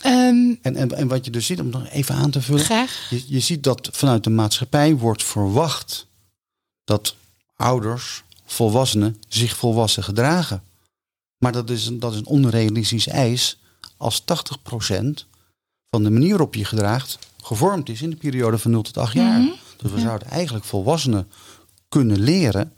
Ehm, 0.00 0.54
En, 0.62 0.76
en, 0.76 0.96
en 0.96 1.08
wat 1.08 1.24
je 1.24 1.30
dus 1.30 1.46
ziet, 1.46 1.60
om 1.60 1.68
nog 1.70 1.88
even 1.88 2.14
aan 2.14 2.30
te 2.30 2.42
vullen. 2.42 2.64
graag. 2.64 3.06
Je, 3.10 3.24
je 3.26 3.40
ziet 3.40 3.62
dat 3.62 3.88
vanuit 3.92 4.24
de 4.24 4.30
maatschappij 4.30 4.94
wordt 4.96 5.24
verwacht 5.24 6.06
dat 6.84 7.14
ouders, 7.56 8.22
volwassenen, 8.46 9.16
zich 9.28 9.56
volwassen 9.56 10.02
gedragen. 10.04 10.62
Maar 11.38 11.52
dat 11.52 11.70
is, 11.70 11.86
een, 11.86 11.98
dat 11.98 12.12
is 12.12 12.18
een 12.18 12.26
onrealistisch 12.26 13.06
eis 13.06 13.58
als 13.96 14.20
80% 14.22 14.24
van 15.90 16.02
de 16.02 16.10
manier 16.10 16.28
waarop 16.28 16.54
je 16.54 16.64
gedraagt 16.64 17.18
gevormd 17.42 17.88
is 17.88 18.02
in 18.02 18.10
de 18.10 18.16
periode 18.16 18.58
van 18.58 18.70
0 18.70 18.82
tot 18.82 18.96
8 18.96 19.12
jaar. 19.12 19.40
Mhm. 19.40 19.50
Dus 19.76 19.90
we 19.90 19.96
Ja. 19.96 20.02
zouden 20.04 20.28
eigenlijk 20.28 20.64
volwassenen 20.64 21.28
kunnen 21.88 22.20
leren 22.20 22.72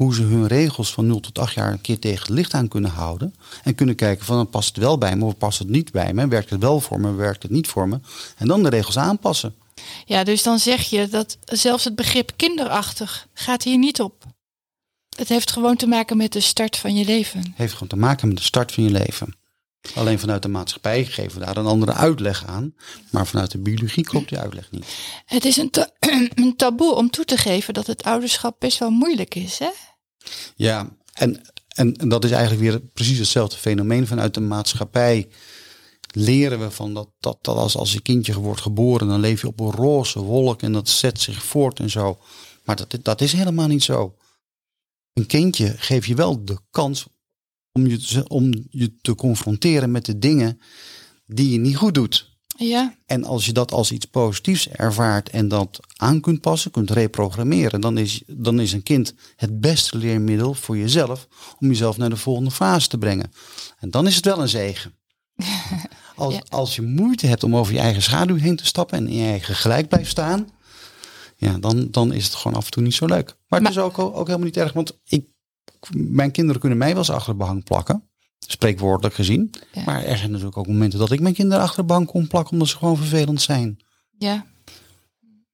hoe 0.00 0.14
ze 0.14 0.22
hun 0.22 0.46
regels 0.46 0.92
van 0.92 1.06
0 1.06 1.20
tot 1.20 1.38
8 1.38 1.54
jaar 1.54 1.72
een 1.72 1.80
keer 1.80 1.98
tegen 1.98 2.20
het 2.20 2.28
licht 2.28 2.54
aan 2.54 2.68
kunnen 2.68 2.90
houden. 2.90 3.34
En 3.62 3.74
kunnen 3.74 3.94
kijken 3.94 4.24
van 4.26 4.48
past 4.48 4.68
het 4.68 4.76
wel 4.76 4.98
bij 4.98 5.16
me 5.16 5.24
of 5.24 5.36
past 5.36 5.58
het 5.58 5.68
niet 5.68 5.92
bij 5.92 6.12
me? 6.14 6.28
Werkt 6.28 6.50
het 6.50 6.60
wel 6.60 6.80
voor 6.80 7.00
me, 7.00 7.12
werkt 7.12 7.42
het 7.42 7.52
niet 7.52 7.66
voor 7.68 7.88
me? 7.88 8.00
En 8.36 8.46
dan 8.46 8.62
de 8.62 8.68
regels 8.68 8.98
aanpassen. 8.98 9.54
Ja, 10.04 10.24
dus 10.24 10.42
dan 10.42 10.58
zeg 10.58 10.82
je 10.90 11.08
dat 11.08 11.38
zelfs 11.44 11.84
het 11.84 11.94
begrip 11.94 12.32
kinderachtig 12.36 13.26
gaat 13.34 13.62
hier 13.62 13.78
niet 13.78 14.00
op. 14.00 14.24
Het 15.16 15.28
heeft 15.28 15.50
gewoon 15.50 15.76
te 15.76 15.86
maken 15.86 16.16
met 16.16 16.32
de 16.32 16.40
start 16.40 16.76
van 16.76 16.94
je 16.94 17.04
leven. 17.04 17.52
heeft 17.56 17.72
gewoon 17.72 17.88
te 17.88 17.96
maken 17.96 18.28
met 18.28 18.36
de 18.36 18.42
start 18.42 18.72
van 18.72 18.84
je 18.84 18.90
leven. 18.90 19.34
Alleen 19.94 20.18
vanuit 20.18 20.42
de 20.42 20.48
maatschappij 20.48 21.04
geven 21.04 21.38
we 21.38 21.44
daar 21.44 21.56
een 21.56 21.66
andere 21.66 21.92
uitleg 21.92 22.46
aan. 22.46 22.74
Maar 23.10 23.26
vanuit 23.26 23.50
de 23.50 23.58
biologie 23.58 24.04
klopt 24.04 24.28
die 24.28 24.38
uitleg 24.38 24.70
niet. 24.70 24.86
Het 25.24 25.44
is 25.44 25.56
een, 25.56 25.70
ta- 25.70 25.90
een 26.34 26.54
taboe 26.56 26.94
om 26.94 27.10
toe 27.10 27.24
te 27.24 27.36
geven 27.36 27.74
dat 27.74 27.86
het 27.86 28.02
ouderschap 28.02 28.56
best 28.58 28.78
wel 28.78 28.90
moeilijk 28.90 29.34
is, 29.34 29.58
hè? 29.58 29.70
Ja, 30.56 30.96
en, 31.12 31.42
en, 31.68 31.92
dat 31.92 32.24
is 32.24 32.30
eigenlijk 32.30 32.62
weer 32.62 32.80
precies 32.80 33.18
hetzelfde 33.18 33.56
fenomeen. 33.56 34.06
Vanuit 34.06 34.34
de 34.34 34.40
maatschappij 34.40 35.28
leren 36.12 36.60
we 36.60 36.70
van 36.70 36.94
dat, 36.94 37.08
dat, 37.20 37.38
dat 37.40 37.56
als, 37.56 37.76
als 37.76 37.92
je 37.92 38.02
kindje 38.02 38.38
wordt 38.38 38.60
geboren, 38.60 39.08
dan 39.08 39.20
leef 39.20 39.40
je 39.40 39.46
op 39.46 39.60
een 39.60 39.70
roze 39.70 40.18
wolk 40.18 40.62
en 40.62 40.72
dat 40.72 40.88
zet 40.88 41.20
zich 41.20 41.44
voort 41.44 41.80
en 41.80 41.90
zo. 41.90 42.18
Maar 42.64 42.76
dat, 42.76 42.98
dat 43.02 43.20
is 43.20 43.32
helemaal 43.32 43.66
niet 43.66 43.82
zo. 43.82 44.16
Een 45.12 45.26
kindje 45.26 45.74
geef 45.76 46.06
je 46.06 46.14
wel 46.14 46.44
de 46.44 46.58
kans 46.70 47.06
om 47.72 47.86
je, 47.86 48.24
om 48.28 48.66
je 48.70 48.96
te 49.00 49.14
confronteren 49.14 49.90
met 49.90 50.04
de 50.04 50.18
dingen 50.18 50.60
die 51.26 51.50
je 51.50 51.58
niet 51.58 51.76
goed 51.76 51.94
doet. 51.94 52.29
Ja, 52.62 52.94
En 53.06 53.24
als 53.24 53.46
je 53.46 53.52
dat 53.52 53.72
als 53.72 53.92
iets 53.92 54.04
positiefs 54.04 54.68
ervaart 54.68 55.28
en 55.30 55.48
dat 55.48 55.80
aan 55.96 56.20
kunt 56.20 56.40
passen, 56.40 56.70
kunt 56.70 56.90
reprogrammeren, 56.90 57.80
dan 57.80 57.98
is, 57.98 58.22
dan 58.26 58.60
is 58.60 58.72
een 58.72 58.82
kind 58.82 59.14
het 59.36 59.60
beste 59.60 59.96
leermiddel 59.98 60.54
voor 60.54 60.76
jezelf 60.76 61.28
om 61.58 61.68
jezelf 61.68 61.96
naar 61.96 62.10
de 62.10 62.16
volgende 62.16 62.50
fase 62.50 62.88
te 62.88 62.98
brengen. 62.98 63.32
En 63.78 63.90
dan 63.90 64.06
is 64.06 64.16
het 64.16 64.24
wel 64.24 64.40
een 64.40 64.48
zegen. 64.48 64.94
Als, 66.16 66.34
Ja. 66.34 66.42
als 66.48 66.76
je 66.76 66.82
moeite 66.82 67.26
hebt 67.26 67.42
om 67.44 67.56
over 67.56 67.72
je 67.72 67.78
eigen 67.78 68.02
schaduw 68.02 68.36
heen 68.36 68.56
te 68.56 68.66
stappen 68.66 68.98
en 68.98 69.08
in 69.08 69.16
je 69.16 69.24
eigen 69.28 69.54
gelijk 69.54 69.88
blijft 69.88 70.10
staan, 70.10 70.48
ja, 71.36 71.58
dan, 71.58 71.88
dan 71.90 72.12
is 72.12 72.24
het 72.24 72.34
gewoon 72.34 72.56
af 72.56 72.64
en 72.64 72.70
toe 72.70 72.82
niet 72.82 72.94
zo 72.94 73.06
leuk. 73.06 73.26
Maar 73.48 73.60
het 73.60 73.62
Maar- 73.62 73.70
is 73.70 73.78
ook, 73.78 73.98
ook 73.98 74.26
helemaal 74.26 74.46
niet 74.46 74.56
erg, 74.56 74.72
want 74.72 74.98
ik, 75.04 75.26
mijn 75.96 76.30
kinderen 76.30 76.60
kunnen 76.60 76.78
mij 76.78 76.88
wel 76.88 76.98
eens 76.98 77.10
achter 77.10 77.28
het 77.28 77.38
behang 77.38 77.64
plakken. 77.64 78.09
Spreekwoordelijk 78.46 79.14
gezien. 79.14 79.50
Ja. 79.72 79.82
Maar 79.84 80.04
er 80.04 80.16
zijn 80.16 80.30
natuurlijk 80.30 80.56
ook 80.56 80.66
momenten 80.66 80.98
dat 80.98 81.10
ik 81.10 81.20
mijn 81.20 81.34
kinderen 81.34 81.62
achter 81.62 81.82
de 81.82 81.88
bank 81.88 82.08
kon 82.08 82.26
plakken 82.26 82.52
omdat 82.52 82.68
ze 82.68 82.76
gewoon 82.76 82.96
vervelend 82.96 83.40
zijn. 83.40 83.78
ja, 84.18 84.46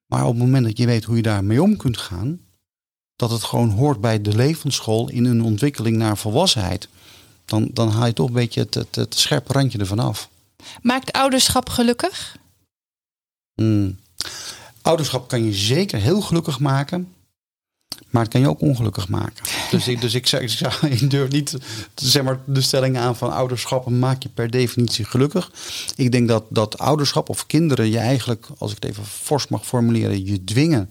Maar 0.07 0.23
op 0.25 0.35
het 0.35 0.43
moment 0.43 0.65
dat 0.65 0.79
je 0.79 0.87
weet 0.87 1.05
hoe 1.05 1.17
je 1.17 1.23
daarmee 1.23 1.63
om 1.63 1.77
kunt 1.77 1.99
gaan, 1.99 2.41
dat 3.17 3.31
het 3.31 3.43
gewoon 3.43 3.71
hoort 3.71 4.01
bij 4.01 4.21
de 4.21 4.37
levensschool 4.37 5.11
in 5.11 5.25
een 5.25 5.43
ontwikkeling 5.43 5.97
naar 5.97 6.17
volwassenheid, 6.17 6.89
dan, 7.45 7.71
dan 7.73 7.89
haal 7.89 8.07
je 8.07 8.13
toch 8.13 8.27
een 8.27 8.33
beetje 8.33 8.61
het, 8.61 8.75
het, 8.75 8.95
het 8.95 9.15
scherpe 9.15 9.53
randje 9.53 9.79
ervan 9.79 9.99
af. 9.99 10.29
Maakt 10.83 11.13
ouderschap 11.13 11.69
gelukkig? 11.69 12.37
Hmm. 13.55 13.99
Ouderschap 14.83 15.29
kan 15.29 15.45
je 15.45 15.53
zeker 15.53 16.01
heel 16.01 16.21
gelukkig 16.21 16.59
maken, 16.59 17.15
maar 18.11 18.23
het 18.23 18.33
kan 18.33 18.41
je 18.41 18.49
ook 18.49 18.61
ongelukkig 18.61 19.09
maken. 19.09 19.45
Dus 19.71 19.89
ik, 19.89 20.01
dus 20.01 20.15
ik, 20.15 20.27
zeg, 20.27 20.41
ik, 20.41 20.49
zeg, 20.49 20.83
ik 21.01 21.11
durf 21.11 21.31
niet 21.31 21.57
zeg 21.95 22.23
maar, 22.23 22.41
de 22.45 22.61
stelling 22.61 22.97
aan 22.99 23.17
van 23.17 23.33
ouderschap 23.33 23.89
maak 23.89 24.23
je 24.23 24.29
per 24.29 24.51
definitie 24.51 25.05
gelukkig. 25.05 25.53
Ik 25.97 26.13
denk 26.13 26.29
dat, 26.29 26.45
dat 26.49 26.79
ouderschap 26.79 27.29
of 27.29 27.47
kinderen 27.47 27.91
je 27.91 27.99
eigenlijk, 27.99 28.47
als 28.59 28.71
ik 28.73 28.83
het 28.83 28.91
even 28.91 29.05
fors 29.05 29.49
mag 29.49 29.67
formuleren, 29.67 30.25
je 30.25 30.45
dwingen 30.45 30.91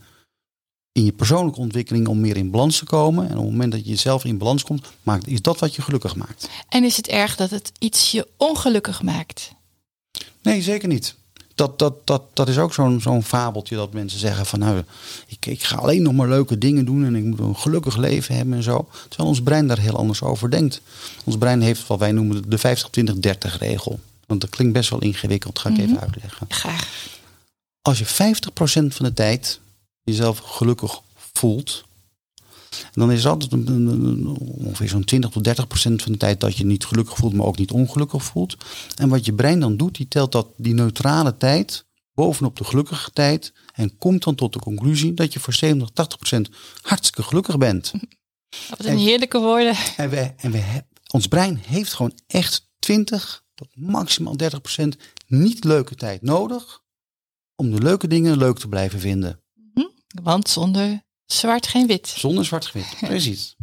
in 0.91 1.05
je 1.05 1.11
persoonlijke 1.11 1.59
ontwikkeling 1.59 2.07
om 2.07 2.19
meer 2.19 2.37
in 2.37 2.51
balans 2.51 2.77
te 2.77 2.85
komen. 2.85 3.29
En 3.29 3.37
op 3.37 3.43
het 3.43 3.51
moment 3.51 3.71
dat 3.71 3.87
je 3.87 3.95
zelf 3.95 4.25
in 4.25 4.37
balans 4.37 4.63
komt, 4.63 4.87
maakt, 5.03 5.27
is 5.27 5.41
dat 5.41 5.59
wat 5.59 5.75
je 5.75 5.81
gelukkig 5.81 6.15
maakt. 6.15 6.49
En 6.69 6.83
is 6.83 6.97
het 6.97 7.07
erg 7.07 7.35
dat 7.35 7.49
het 7.49 7.71
iets 7.79 8.11
je 8.11 8.27
ongelukkig 8.37 9.01
maakt? 9.01 9.51
Nee, 10.41 10.61
zeker 10.61 10.87
niet. 10.87 11.15
Dat, 11.55 11.79
dat, 11.79 12.07
dat, 12.07 12.23
dat 12.33 12.47
is 12.47 12.57
ook 12.57 12.73
zo'n 12.73 13.01
zo'n 13.01 13.23
fabeltje 13.23 13.75
dat 13.75 13.93
mensen 13.93 14.19
zeggen 14.19 14.45
van 14.45 14.59
nou, 14.59 14.83
ik, 15.27 15.45
ik 15.45 15.63
ga 15.63 15.75
alleen 15.75 16.01
nog 16.01 16.13
maar 16.13 16.27
leuke 16.27 16.57
dingen 16.57 16.85
doen 16.85 17.05
en 17.05 17.15
ik 17.15 17.23
moet 17.23 17.39
een 17.39 17.55
gelukkig 17.55 17.97
leven 17.97 18.35
hebben 18.35 18.53
en 18.53 18.63
zo. 18.63 18.87
Terwijl 19.07 19.29
ons 19.29 19.41
brein 19.41 19.67
daar 19.67 19.79
heel 19.79 19.97
anders 19.97 20.21
over 20.21 20.51
denkt. 20.51 20.81
Ons 21.23 21.37
brein 21.37 21.61
heeft 21.61 21.87
wat 21.87 21.99
wij 21.99 22.11
noemen 22.11 22.49
de 22.49 22.59
50-20-30 22.59 23.57
regel. 23.59 23.99
Want 24.25 24.41
dat 24.41 24.49
klinkt 24.49 24.73
best 24.73 24.89
wel 24.89 25.01
ingewikkeld, 25.01 25.59
ga 25.59 25.69
ik 25.69 25.77
even 25.77 25.99
uitleggen. 25.99 26.45
Graag. 26.49 27.09
Als 27.81 27.99
je 27.99 28.05
50% 28.05 28.07
van 28.87 29.05
de 29.05 29.13
tijd 29.13 29.59
jezelf 30.03 30.39
gelukkig 30.39 31.01
voelt, 31.33 31.84
dan 32.93 33.11
is 33.11 33.23
het 33.23 33.31
altijd 33.31 33.51
een- 33.51 33.67
een- 33.67 33.87
een- 33.87 34.27
ongeveer 34.37 34.89
zo'n 34.89 35.03
20 35.03 35.29
tot 35.29 35.43
30 35.43 35.67
procent 35.67 36.01
van 36.01 36.11
de 36.11 36.17
tijd 36.17 36.39
dat 36.39 36.57
je 36.57 36.65
niet 36.65 36.85
gelukkig 36.85 37.15
voelt, 37.17 37.33
maar 37.33 37.45
ook 37.45 37.57
niet 37.57 37.71
ongelukkig 37.71 38.23
voelt. 38.23 38.57
En 38.95 39.09
wat 39.09 39.25
je 39.25 39.33
brein 39.33 39.59
dan 39.59 39.77
doet, 39.77 39.95
die 39.95 40.07
telt 40.07 40.31
dat 40.31 40.47
die 40.57 40.73
neutrale 40.73 41.37
tijd 41.37 41.85
bovenop 42.13 42.57
de 42.57 42.63
gelukkige 42.63 43.11
tijd 43.11 43.53
en 43.73 43.97
komt 43.97 44.23
dan 44.23 44.35
tot 44.35 44.53
de 44.53 44.59
conclusie 44.59 45.13
dat 45.13 45.33
je 45.33 45.39
voor 45.39 45.53
70, 45.53 45.89
80 45.89 46.17
procent 46.17 46.49
hartstikke 46.81 47.23
gelukkig 47.23 47.57
bent. 47.57 47.91
Wat 48.69 48.85
een 48.85 48.97
heerlijke 48.97 49.39
woorden. 49.39 49.75
En, 49.97 50.09
we, 50.09 50.33
en 50.37 50.51
we, 50.51 50.83
ons 51.11 51.27
brein 51.27 51.59
heeft 51.65 51.93
gewoon 51.93 52.13
echt 52.27 52.69
20 52.79 53.43
tot 53.55 53.67
maximaal 53.73 54.37
30 54.37 54.61
procent 54.61 54.97
niet 55.27 55.63
leuke 55.63 55.95
tijd 55.95 56.21
nodig 56.21 56.81
om 57.55 57.71
de 57.71 57.81
leuke 57.81 58.07
dingen 58.07 58.37
leuk 58.37 58.57
te 58.59 58.67
blijven 58.67 58.99
vinden. 58.99 59.39
Want 60.23 60.49
zonder 60.49 61.03
zwart 61.25 61.67
geen 61.67 61.87
wit. 61.87 62.07
Zonder 62.07 62.45
zwart-wit. 62.45 62.95
Precies. 62.99 63.55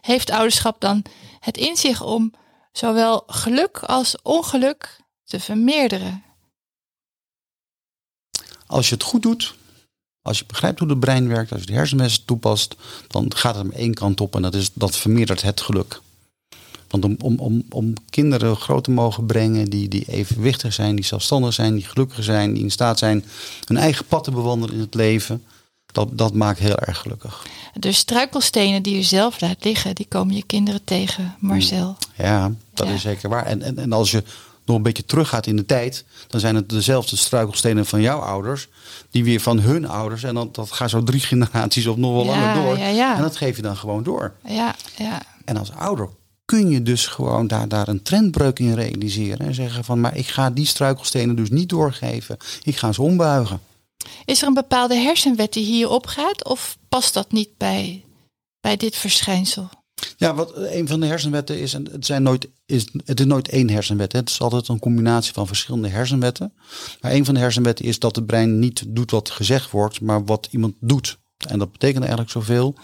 Heeft 0.00 0.30
ouderschap 0.30 0.80
dan 0.80 1.02
het 1.40 1.56
in 1.56 1.76
zich 1.76 2.02
om 2.02 2.32
zowel 2.72 3.22
geluk 3.26 3.78
als 3.78 4.22
ongeluk 4.22 5.00
te 5.24 5.40
vermeerderen? 5.40 6.24
Als 8.66 8.88
je 8.88 8.94
het 8.94 9.04
goed 9.04 9.22
doet, 9.22 9.54
als 10.22 10.38
je 10.38 10.44
begrijpt 10.46 10.78
hoe 10.78 10.88
het 10.88 11.00
brein 11.00 11.28
werkt, 11.28 11.52
als 11.52 11.60
je 11.60 11.66
de 11.66 11.72
hersenmessen 11.72 12.24
toepast, 12.24 12.76
dan 13.08 13.34
gaat 13.36 13.54
het 13.54 13.64
maar 13.64 13.76
één 13.76 13.94
kant 13.94 14.20
op 14.20 14.34
en 14.34 14.42
dat, 14.42 14.54
is, 14.54 14.70
dat 14.72 14.96
vermeerdert 14.96 15.42
het 15.42 15.60
geluk. 15.60 16.00
Want 16.88 17.04
om, 17.04 17.16
om, 17.22 17.38
om, 17.38 17.64
om 17.68 17.94
kinderen 18.10 18.56
groot 18.56 18.84
te 18.84 18.90
mogen 18.90 19.26
brengen 19.26 19.70
die, 19.70 19.88
die 19.88 20.04
evenwichtig 20.08 20.72
zijn, 20.72 20.96
die 20.96 21.04
zelfstandig 21.04 21.52
zijn, 21.52 21.74
die 21.74 21.84
gelukkig 21.84 22.24
zijn, 22.24 22.54
die 22.54 22.62
in 22.62 22.70
staat 22.70 22.98
zijn 22.98 23.24
hun 23.64 23.76
eigen 23.76 24.04
pad 24.04 24.24
te 24.24 24.30
bewandelen 24.30 24.74
in 24.74 24.80
het 24.80 24.94
leven, 24.94 25.44
dat, 25.92 26.08
dat 26.18 26.34
maakt 26.34 26.58
heel 26.58 26.76
erg 26.78 26.98
gelukkig. 26.98 27.46
De 27.74 27.92
struikelstenen 27.92 28.82
die 28.82 28.96
je 28.96 29.02
zelf 29.02 29.40
laat 29.40 29.64
liggen, 29.64 29.94
die 29.94 30.06
komen 30.08 30.34
je 30.34 30.42
kinderen 30.46 30.84
tegen, 30.84 31.34
Marcel. 31.38 31.96
Ja, 32.16 32.52
dat 32.74 32.86
Ja. 32.86 32.92
is 32.92 33.02
zeker 33.02 33.28
waar. 33.28 33.46
En, 33.46 33.62
en, 33.62 33.78
en 33.78 33.92
als 33.92 34.10
je 34.10 34.22
nog 34.64 34.76
een 34.76 34.82
beetje 34.82 35.04
teruggaat 35.04 35.46
in 35.46 35.56
de 35.56 35.66
tijd, 35.66 36.04
dan 36.28 36.40
zijn 36.40 36.54
het 36.54 36.68
dezelfde 36.68 37.16
struikelstenen 37.16 37.86
van 37.86 38.00
jouw 38.00 38.18
ouders, 38.18 38.68
die 39.10 39.24
weer 39.24 39.40
van 39.40 39.60
hun 39.60 39.88
ouders. 39.88 40.22
En 40.22 40.34
dat, 40.34 40.54
dat 40.54 40.72
gaat 40.72 40.90
zo 40.90 41.02
drie 41.02 41.20
generaties 41.30 41.86
of 41.86 41.96
nog 41.96 42.12
wel 42.12 42.24
Ja, 42.24 42.30
langer 42.30 42.62
door. 42.62 42.78
ja, 42.78 42.86
ja. 42.88 43.16
En 43.16 43.22
dat 43.22 43.36
geef 43.36 43.56
je 43.56 43.62
dan 43.62 43.76
gewoon 43.76 44.02
door. 44.02 44.32
Ja, 44.46 44.74
ja. 44.96 45.22
En 45.44 45.56
als 45.56 45.72
ouder 45.72 46.08
kun 46.44 46.70
je 46.70 46.82
dus 46.82 47.06
gewoon 47.06 47.46
daar, 47.46 47.68
daar 47.68 47.88
een 47.88 48.02
trendbreuk 48.02 48.58
in 48.58 48.74
realiseren. 48.74 49.46
En 49.46 49.54
zeggen 49.54 49.84
van, 49.84 50.00
maar 50.00 50.16
ik 50.16 50.26
ga 50.28 50.50
die 50.50 50.66
struikelstenen 50.66 51.36
dus 51.36 51.50
niet 51.50 51.68
doorgeven. 51.68 52.36
Ik 52.62 52.76
ga 52.76 52.92
ze 52.92 53.02
ombuigen. 53.02 53.60
Is 54.24 54.42
er 54.42 54.48
een 54.48 54.54
bepaalde 54.54 54.94
hersenwet 54.94 55.52
die 55.52 55.64
hier 55.64 55.88
opgaat 55.88 56.44
of 56.44 56.78
past 56.88 57.14
dat 57.14 57.32
niet 57.32 57.56
bij, 57.56 58.04
bij 58.60 58.76
dit 58.76 58.96
verschijnsel? 58.96 59.68
Ja, 60.16 60.34
wat 60.34 60.56
een 60.56 60.88
van 60.88 61.00
de 61.00 61.06
hersenwetten 61.06 61.60
is, 61.60 61.74
en 61.74 61.88
het, 61.90 62.06
zijn 62.06 62.22
nooit, 62.22 62.48
is, 62.66 62.86
het 63.04 63.20
is 63.20 63.26
nooit 63.26 63.48
één 63.48 63.70
hersenwet. 63.70 64.12
Het 64.12 64.28
is 64.28 64.40
altijd 64.40 64.68
een 64.68 64.78
combinatie 64.78 65.32
van 65.32 65.46
verschillende 65.46 65.88
hersenwetten. 65.88 66.52
Maar 67.00 67.12
een 67.12 67.24
van 67.24 67.34
de 67.34 67.40
hersenwetten 67.40 67.84
is 67.84 67.98
dat 67.98 68.16
het 68.16 68.26
brein 68.26 68.58
niet 68.58 68.84
doet 68.88 69.10
wat 69.10 69.30
gezegd 69.30 69.70
wordt, 69.70 70.00
maar 70.00 70.24
wat 70.24 70.48
iemand 70.50 70.74
doet. 70.80 71.18
En 71.48 71.58
dat 71.58 71.72
betekent 71.72 72.00
eigenlijk 72.00 72.30
zoveel 72.30 72.74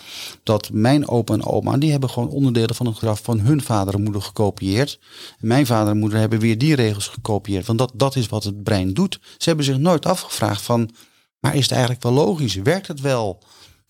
dat 0.42 0.70
mijn 0.72 1.08
opa 1.08 1.34
en 1.34 1.46
oma, 1.46 1.76
die 1.76 1.90
hebben 1.90 2.10
gewoon 2.10 2.28
onderdelen 2.28 2.74
van 2.74 2.86
het 2.86 2.94
gedrag 2.94 3.22
van 3.22 3.40
hun 3.40 3.62
vader 3.62 3.94
en 3.94 4.02
moeder 4.02 4.22
gekopieerd. 4.22 4.98
En 5.40 5.46
mijn 5.46 5.66
vader 5.66 5.92
en 5.92 5.98
moeder 5.98 6.18
hebben 6.18 6.38
weer 6.38 6.58
die 6.58 6.74
regels 6.74 7.08
gekopieerd. 7.08 7.66
Want 7.66 7.78
dat, 7.78 7.92
dat 7.94 8.16
is 8.16 8.28
wat 8.28 8.44
het 8.44 8.62
brein 8.62 8.94
doet. 8.94 9.18
Ze 9.36 9.48
hebben 9.48 9.64
zich 9.64 9.78
nooit 9.78 10.06
afgevraagd 10.06 10.62
van, 10.62 10.90
maar 11.40 11.54
is 11.54 11.62
het 11.62 11.70
eigenlijk 11.70 12.02
wel 12.02 12.12
logisch? 12.12 12.54
Werkt 12.54 12.88
het 12.88 13.00
wel? 13.00 13.42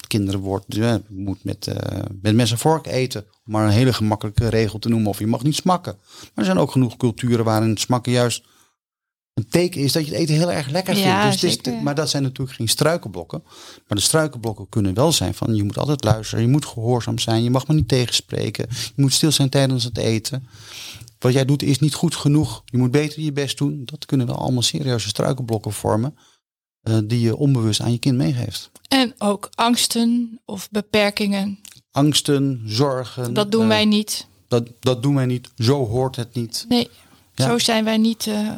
Kinderen 0.06 0.40
wordt, 0.40 0.64
je 0.68 1.02
moet 1.08 1.44
met, 1.44 1.66
uh, 1.66 1.74
met 2.22 2.34
mes 2.34 2.50
en 2.50 2.58
vork 2.58 2.86
eten. 2.86 3.24
Om 3.46 3.52
maar 3.52 3.64
een 3.64 3.70
hele 3.72 3.92
gemakkelijke 3.92 4.48
regel 4.48 4.78
te 4.78 4.88
noemen. 4.88 5.08
Of 5.08 5.18
je 5.18 5.26
mag 5.26 5.42
niet 5.42 5.54
smakken. 5.54 5.98
Maar 5.98 6.30
er 6.34 6.44
zijn 6.44 6.58
ook 6.58 6.70
genoeg 6.70 6.96
culturen 6.96 7.44
waarin 7.44 7.68
het 7.68 7.80
smakken 7.80 8.12
juist 8.12 8.42
een 9.36 9.48
teken 9.48 9.80
is 9.80 9.92
dat 9.92 10.06
je 10.06 10.10
het 10.12 10.20
eten 10.20 10.34
heel 10.34 10.52
erg 10.52 10.68
lekker 10.68 10.94
vindt. 10.94 11.08
Ja, 11.08 11.30
dus 11.30 11.40
het 11.40 11.66
is, 11.66 11.82
maar 11.82 11.94
dat 11.94 12.10
zijn 12.10 12.22
natuurlijk 12.22 12.56
geen 12.56 12.68
struikenblokken. 12.68 13.42
Maar 13.88 13.96
de 13.98 14.00
struikenblokken 14.00 14.68
kunnen 14.68 14.94
wel 14.94 15.12
zijn 15.12 15.34
van 15.34 15.54
je 15.54 15.62
moet 15.62 15.78
altijd 15.78 16.04
luisteren, 16.04 16.44
je 16.44 16.50
moet 16.50 16.66
gehoorzaam 16.66 17.18
zijn, 17.18 17.42
je 17.42 17.50
mag 17.50 17.66
me 17.66 17.74
niet 17.74 17.88
tegenspreken, 17.88 18.66
je 18.70 19.02
moet 19.02 19.12
stil 19.12 19.32
zijn 19.32 19.48
tijdens 19.48 19.84
het 19.84 19.98
eten. 19.98 20.46
Wat 21.18 21.32
jij 21.32 21.44
doet 21.44 21.62
is 21.62 21.78
niet 21.78 21.94
goed 21.94 22.14
genoeg, 22.14 22.62
je 22.64 22.78
moet 22.78 22.90
beter 22.90 23.22
je 23.22 23.32
best 23.32 23.58
doen. 23.58 23.82
Dat 23.84 24.06
kunnen 24.06 24.26
wel 24.26 24.36
allemaal 24.36 24.62
serieuze 24.62 25.08
struikenblokken 25.08 25.72
vormen 25.72 26.16
eh, 26.82 26.98
die 27.04 27.20
je 27.20 27.36
onbewust 27.36 27.80
aan 27.80 27.92
je 27.92 27.98
kind 27.98 28.16
meegeeft. 28.16 28.70
En 28.88 29.14
ook 29.18 29.50
angsten 29.54 30.40
of 30.44 30.68
beperkingen. 30.70 31.58
Angsten, 31.90 32.62
zorgen. 32.66 33.34
Dat 33.34 33.50
doen 33.52 33.62
eh, 33.62 33.68
wij 33.68 33.84
niet. 33.84 34.26
Dat, 34.48 34.68
dat 34.80 35.02
doen 35.02 35.14
wij 35.14 35.26
niet. 35.26 35.50
Zo 35.58 35.86
hoort 35.86 36.16
het 36.16 36.34
niet. 36.34 36.64
Nee, 36.68 36.88
Ja. 37.34 37.46
zo 37.48 37.58
zijn 37.58 37.84
wij 37.84 37.96
niet. 37.98 38.26
eh, 38.26 38.50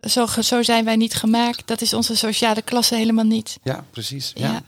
zo, 0.00 0.26
zo 0.26 0.62
zijn 0.62 0.84
wij 0.84 0.96
niet 0.96 1.14
gemaakt. 1.14 1.66
Dat 1.66 1.80
is 1.80 1.92
onze 1.94 2.16
sociale 2.16 2.62
klasse 2.62 2.94
helemaal 2.94 3.24
niet. 3.24 3.58
Ja, 3.62 3.84
precies. 3.90 4.32
Ja. 4.34 4.52
Ja. 4.52 4.62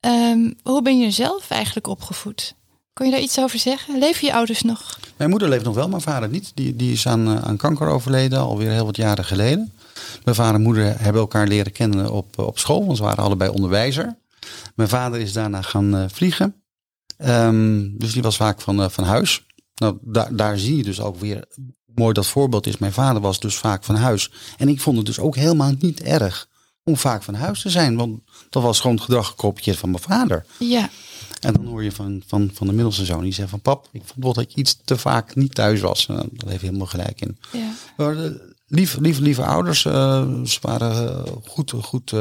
Ehm, 0.00 0.52
hoe 0.62 0.82
ben 0.82 0.98
je 0.98 1.10
zelf 1.10 1.50
eigenlijk 1.50 1.86
opgevoed? 1.86 2.54
Kun 2.92 3.06
je 3.06 3.12
daar 3.12 3.20
iets 3.20 3.38
over 3.38 3.58
zeggen? 3.58 3.98
Leven 3.98 4.26
je 4.26 4.34
ouders 4.34 4.62
nog? 4.62 4.98
Mijn 5.16 5.30
moeder 5.30 5.48
leeft 5.48 5.64
nog 5.64 5.74
wel, 5.74 5.88
mijn 5.88 6.02
vader 6.02 6.28
niet. 6.28 6.52
Die, 6.54 6.76
die 6.76 6.92
is 6.92 7.06
aan, 7.06 7.26
eh, 7.26 7.42
aan 7.42 7.56
kanker 7.56 7.86
overleden, 7.86 8.38
alweer 8.38 8.70
heel 8.70 8.84
wat 8.84 8.96
jaren 8.96 9.24
geleden. 9.24 9.72
Mijn 10.24 10.36
vader 10.36 10.54
en 10.54 10.62
moeder 10.62 11.00
hebben 11.00 11.20
elkaar 11.20 11.46
leren 11.46 11.72
kennen 11.72 12.12
op, 12.12 12.38
op 12.38 12.58
school, 12.58 12.84
want 12.84 12.96
ze 12.96 13.02
waren 13.02 13.24
allebei 13.24 13.50
onderwijzer. 13.50 14.16
Mijn 14.74 14.88
vader 14.88 15.20
is 15.20 15.32
daarna 15.32 15.62
gaan 15.62 15.96
eh, 15.96 16.04
vliegen. 16.12 16.54
Ehm, 17.16 17.88
dus 17.92 18.12
die 18.12 18.22
was 18.22 18.36
vaak 18.36 18.60
van, 18.60 18.82
eh, 18.82 18.88
van 18.88 19.04
huis. 19.04 19.46
Nou, 19.74 19.98
daar, 20.00 20.36
daar 20.36 20.58
zie 20.58 20.76
je 20.76 20.82
dus 20.82 21.00
ook 21.00 21.16
weer 21.16 21.44
mooi 21.94 22.12
dat 22.12 22.26
voorbeeld 22.26 22.66
is. 22.66 22.78
Mijn 22.78 22.92
vader 22.92 23.22
was 23.22 23.40
dus 23.40 23.56
vaak 23.56 23.84
van 23.84 23.96
huis. 23.96 24.30
En 24.56 24.68
ik 24.68 24.80
vond 24.80 24.96
het 24.96 25.06
dus 25.06 25.18
ook 25.18 25.36
helemaal 25.36 25.72
niet 25.78 26.02
erg 26.02 26.48
om 26.84 26.96
vaak 26.96 27.22
van 27.22 27.34
huis 27.34 27.60
te 27.62 27.70
zijn. 27.70 27.96
Want 27.96 28.20
dat 28.50 28.62
was 28.62 28.80
gewoon 28.80 28.96
het 28.96 29.04
gedrag 29.04 29.26
gekopieerd 29.26 29.78
van 29.78 29.90
mijn 29.90 30.02
vader. 30.02 30.44
Ja, 30.58 30.90
En 31.40 31.52
dan 31.52 31.66
hoor 31.66 31.84
je 31.84 31.92
van, 31.92 32.22
van, 32.26 32.50
van 32.52 32.66
de 32.66 32.72
middelste 32.72 33.04
zoon 33.04 33.22
die 33.22 33.32
zegt 33.32 33.50
van 33.50 33.60
pap, 33.60 33.88
ik 33.92 34.02
vond 34.04 34.24
wel 34.24 34.32
dat 34.32 34.52
je 34.52 34.58
iets 34.58 34.80
te 34.84 34.96
vaak 34.98 35.34
niet 35.34 35.54
thuis 35.54 35.80
was. 35.80 36.06
En 36.06 36.28
daar 36.32 36.50
heeft 36.50 36.62
helemaal 36.62 36.86
gelijk 36.86 37.20
in. 37.20 37.38
ja. 37.52 37.70
Maar, 37.96 38.24
eh, 38.24 38.30
lief, 38.66 38.96
lieve, 38.96 39.22
lieve 39.22 39.44
ouders, 39.44 39.84
eh, 39.84 40.42
ze 40.44 40.58
waren 40.60 41.24
eh, 41.26 41.32
goed, 41.44 41.72
goed 41.82 42.12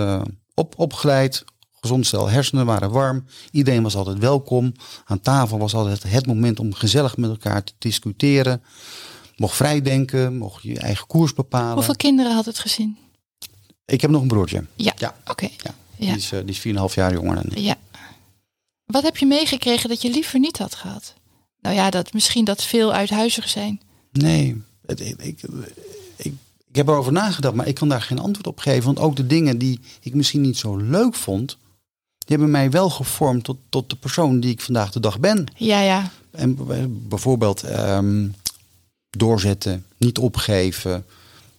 op, 0.54 0.74
opgeleid. 0.80 1.44
Gezond 1.82 2.06
stel 2.06 2.30
hersenen 2.30 2.66
waren 2.66 2.92
warm. 2.92 3.26
Iedereen 3.52 3.84
was 3.84 3.96
altijd 3.96 4.18
welkom. 4.18 4.74
Aan 5.06 5.20
tafel 5.22 5.58
was 5.58 5.74
altijd 5.74 6.04
het 6.04 6.26
moment 6.26 6.60
om 6.60 6.74
gezellig 6.74 7.18
met 7.18 7.30
elkaar 7.30 7.64
te 7.64 7.74
discussiëren. 7.78 8.64
Mocht 9.36 9.56
vrijdenken, 9.56 10.38
mocht 10.38 10.64
je 10.64 10.80
eigen 10.80 11.08
koers 11.08 11.34
bepalen. 11.34 11.74
Hoeveel 11.74 11.96
kinderen 11.96 12.34
had 12.36 12.46
het 12.46 12.60
gezin? 12.60 12.98
Ik 13.86 14.02
heb 14.02 14.12
nog 14.12 14.22
een 14.22 14.28
broertje. 14.28 14.66
Ja, 14.76 14.94
Ja. 14.98 15.16
oké. 15.26 15.50
Ja. 15.64 15.74
Ja. 15.98 16.08
Die 16.08 16.16
is, 16.18 16.32
eh, 16.32 16.40
die 16.40 16.50
is 16.50 16.60
4,5 16.60 16.96
jaar 16.96 17.14
jonger 17.14 17.36
dan 17.36 17.44
ik. 17.50 17.58
Ja. 17.58 17.76
Wat 18.86 19.04
heb 19.04 19.18
je 19.18 19.26
meegekregen 19.26 19.90
dat 19.90 20.02
je 20.02 20.10
liever 20.10 20.40
niet 20.40 20.58
had 20.58 20.76
gehad? 20.76 21.14
Nou 21.62 21.76
ja, 21.76 21.90
dat 21.90 22.14
misschien 22.14 22.46
dat 22.46 22.64
veel 22.64 22.94
uithuizig 22.94 23.50
zijn. 23.50 23.82
Nee, 24.12 24.62
het, 24.86 25.00
ik, 25.00 25.16
ik, 25.22 25.42
ik, 26.16 26.34
ik 26.68 26.76
heb 26.76 26.88
erover 26.88 27.12
nagedacht, 27.12 27.56
maar 27.56 27.68
ik 27.68 27.76
kan 27.76 27.90
daar 27.90 28.02
geen 28.02 28.20
antwoord 28.20 28.48
op 28.48 28.60
geven. 28.60 28.84
Want 28.84 29.00
ook 29.00 29.16
de 29.16 29.28
dingen 29.28 29.58
die 29.58 29.80
ik 30.02 30.14
misschien 30.14 30.42
niet 30.42 30.58
zo 30.58 30.76
leuk 30.78 31.16
vond, 31.16 31.58
die 32.18 32.28
hebben 32.38 32.52
mij 32.52 32.70
wel 32.72 32.90
gevormd 32.90 33.44
tot, 33.44 33.58
tot 33.70 33.90
de 33.90 33.96
persoon 33.96 34.40
die 34.40 34.52
ik 34.52 34.62
vandaag 34.62 34.92
de 34.92 35.00
dag 35.00 35.20
ben. 35.20 35.46
Ja, 35.56 35.82
ja. 35.82 36.12
En 36.32 36.58
bijvoorbeeld 37.08 37.64
ehm, 37.64 38.28
doorzetten, 39.18 39.86
niet 39.98 40.18
opgeven, 40.18 41.06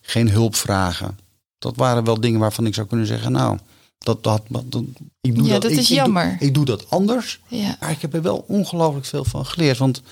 geen 0.00 0.30
hulp 0.30 0.56
vragen. 0.56 1.18
Dat 1.58 1.76
waren 1.76 2.04
wel 2.04 2.20
dingen 2.20 2.40
waarvan 2.40 2.66
ik 2.66 2.74
zou 2.74 2.86
kunnen 2.86 3.06
zeggen, 3.06 3.32
nou, 3.32 3.58
dat, 3.98 4.22
dat, 4.22 4.42
dat, 4.48 4.82
ik 5.20 5.34
doe 5.34 5.44
Ja, 5.46 5.52
dat, 5.52 5.62
dat 5.62 5.70
ik- 5.70 5.76
is 5.78 5.82
ik 5.82 5.88
doe- 5.88 5.96
jammer. 5.96 6.36
ik 6.40 6.54
doe 6.54 6.64
dat 6.64 6.90
anders. 6.90 7.40
ja. 7.48 7.76
Maar 7.80 7.90
ik 7.90 8.00
heb 8.00 8.14
er 8.14 8.22
wel 8.22 8.44
ongelooflijk 8.48 9.06
veel 9.06 9.24
van 9.24 9.46
geleerd. 9.46 9.78
Want 9.78 10.02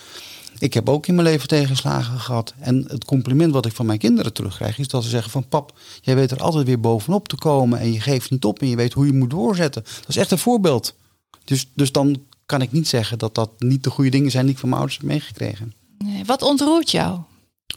ik 0.59 0.75
heb 0.75 0.89
ook 0.89 1.07
in 1.07 1.15
mijn 1.15 1.27
leven 1.27 1.49
tegenslagen 1.49 2.19
gehad. 2.19 2.55
En 2.59 2.85
het 2.89 3.05
compliment 3.05 3.53
wat 3.53 3.67
ik 3.67 3.73
van 3.73 3.87
mijn 3.87 3.99
kinderen 3.99 4.33
terugkrijg 4.33 4.79
is 4.79 4.89
dat 4.89 5.03
ze 5.03 5.09
zeggen 5.09 5.31
van 5.31 5.49
pap, 5.49 5.79
jij 6.01 6.15
weet 6.15 6.31
er 6.31 6.43
altijd 6.43 6.67
weer 6.67 6.81
bovenop 6.81 7.29
te 7.29 7.37
komen 7.37 7.79
en 7.79 7.93
je 7.93 8.01
geeft 8.01 8.31
niet 8.31 8.45
op 8.45 8.61
en 8.61 8.69
je 8.69 8.77
weet 8.77 8.93
hoe 8.93 9.07
je 9.07 9.13
moet 9.13 9.31
doorzetten. 9.31 9.83
Dat 9.83 10.09
is 10.09 10.17
echt 10.17 10.31
een 10.31 10.39
voorbeeld. 10.39 10.95
Dus, 11.45 11.67
dus 11.75 11.93
dan 11.93 12.23
kan 12.47 12.63
ik 12.63 12.73
niet 12.73 12.89
zeggen 12.89 13.19
dat 13.19 13.35
dat 13.35 13.51
niet 13.59 13.85
de 13.85 13.91
goede 13.91 14.11
dingen 14.11 14.31
zijn 14.31 14.45
die 14.45 14.53
ik 14.55 14.61
van 14.61 14.69
mijn 14.69 14.81
ouders 14.81 15.01
heb 15.03 15.11
meegekregen. 15.11 15.73
Nee. 15.99 16.25
Wat 16.25 16.43
ontroert 16.43 16.91
jou? 16.91 17.19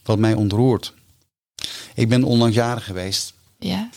Wat 0.06 0.18
mij 0.18 0.34
ontroert. 0.34 0.94
Ik 1.96 2.10
ben 2.10 2.24
onlangs 2.24 2.56
jarig 2.56 2.86
geweest. 2.86 3.34
Ja. 3.60 3.90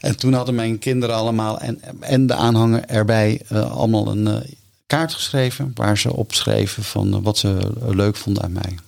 En 0.00 0.16
toen 0.16 0.32
hadden 0.32 0.54
mijn 0.54 0.78
kinderen 0.78 1.16
allemaal 1.16 1.58
en, 1.60 1.80
en 2.00 2.26
de 2.26 2.34
aanhanger 2.34 2.84
erbij 2.84 3.42
eh, 3.48 3.70
allemaal 3.76 4.06
een 4.08 4.26
eh, 4.26 4.50
kaart 4.86 5.14
geschreven. 5.14 5.70
Waar 5.74 5.98
ze 5.98 6.16
opschreven 6.16 6.82
van 6.84 7.14
eh, 7.14 7.18
wat 7.22 7.38
ze 7.38 7.72
leuk 7.80 8.16
vonden 8.16 8.42
aan 8.42 8.52
mij. 8.52 8.78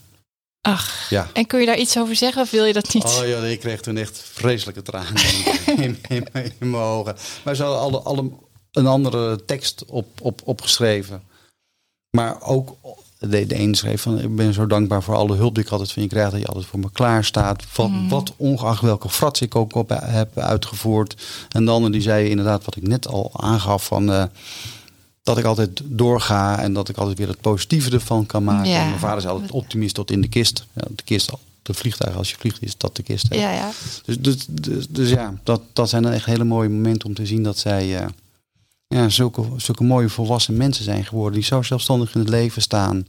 Ach. 0.60 1.10
Ja. 1.10 1.30
En 1.32 1.46
kun 1.46 1.60
je 1.60 1.66
daar 1.66 1.78
iets 1.78 1.98
over 1.98 2.16
zeggen 2.16 2.42
of 2.42 2.50
wil 2.50 2.64
je 2.64 2.72
dat 2.72 2.94
niet? 2.94 3.04
Oh 3.04 3.26
ja, 3.26 3.38
ik 3.44 3.60
kreeg 3.60 3.80
toen 3.80 3.96
echt 3.96 4.18
vreselijke 4.32 4.82
tranen 4.82 5.22
in, 5.66 5.76
in, 5.84 5.98
in, 6.08 6.26
mijn- 6.32 6.52
in 6.58 6.70
mijn 6.70 6.82
ogen. 6.82 7.16
Maar 7.44 7.54
ze 7.56 7.62
hadden 7.62 7.80
alle, 7.80 7.98
alle 8.00 8.30
een 8.72 8.86
andere 8.86 9.44
tekst 9.44 9.84
op, 9.84 10.20
op, 10.20 10.40
opgeschreven. 10.44 11.22
Maar 12.10 12.42
ook 12.42 12.76
de, 13.28 13.46
de 13.46 13.58
een 13.58 13.74
schreef 13.74 14.02
van 14.02 14.18
ik 14.20 14.36
ben 14.36 14.52
zo 14.54 14.66
dankbaar 14.66 15.02
voor 15.02 15.14
alle 15.14 15.36
hulp 15.36 15.54
die 15.54 15.64
ik 15.64 15.70
altijd 15.70 15.92
van 15.92 16.02
je 16.02 16.08
krijg. 16.08 16.30
Dat 16.30 16.40
je 16.40 16.46
altijd 16.46 16.66
voor 16.66 16.78
me 16.78 16.90
klaar 16.92 17.24
staat. 17.24 17.64
Wat, 17.74 17.90
wat 18.08 18.32
ongeacht 18.36 18.82
welke 18.82 19.08
frats 19.08 19.40
ik 19.40 19.54
ook 19.56 19.74
op 19.74 20.00
heb 20.04 20.38
uitgevoerd. 20.38 21.22
En 21.48 21.64
de 21.64 21.70
ander 21.70 21.92
die 21.92 22.00
zei 22.00 22.28
inderdaad 22.28 22.64
wat 22.64 22.76
ik 22.76 22.86
net 22.86 23.08
al 23.08 23.30
aangaf 23.36 23.84
van... 23.86 24.12
eh, 24.12 24.24
dat 25.22 25.38
ik 25.38 25.44
altijd 25.44 25.80
doorga 25.84 26.58
en 26.58 26.72
dat 26.72 26.88
ik 26.88 26.96
altijd 26.96 27.18
weer 27.18 27.28
het 27.28 27.40
positieve 27.40 27.90
ervan 27.90 28.26
kan 28.26 28.44
maken. 28.44 28.70
Ja. 28.70 28.84
Mijn 28.86 28.98
vader 28.98 29.18
is 29.18 29.26
altijd 29.26 29.50
optimist 29.50 29.94
tot 29.94 30.10
in 30.10 30.20
de 30.20 30.28
kist. 30.28 30.66
Ja, 30.72 30.82
de 30.96 31.02
kist, 31.02 31.30
de 31.62 31.74
vliegtuig 31.74 32.16
als 32.16 32.30
je 32.30 32.36
vliegt 32.38 32.62
is 32.62 32.76
dat 32.76 32.96
de 32.96 33.02
kist. 33.02 33.28
hè. 33.28 33.36
Ja, 33.36 33.52
ja. 33.52 33.70
Dus, 34.04 34.18
dus, 34.18 34.46
dus, 34.50 34.86
dus 34.88 35.10
ja, 35.10 35.34
dat, 35.42 35.60
dat 35.72 35.88
zijn 35.88 36.02
dan 36.02 36.12
echt 36.12 36.24
hele 36.24 36.44
mooie 36.44 36.68
momenten 36.68 37.08
om 37.08 37.14
te 37.14 37.26
zien 37.26 37.42
dat 37.42 37.58
zij 37.58 37.98
eh, 37.98 38.06
ja, 38.92 39.08
zulke, 39.08 39.44
zulke 39.56 39.84
mooie 39.84 40.08
volwassen 40.08 40.56
mensen 40.56 40.84
zijn 40.84 41.04
geworden. 41.04 41.34
Die 41.34 41.48
zo 41.48 41.62
zelfstandig 41.62 42.14
in 42.14 42.20
het 42.20 42.28
leven 42.28 42.62
staan. 42.62 43.06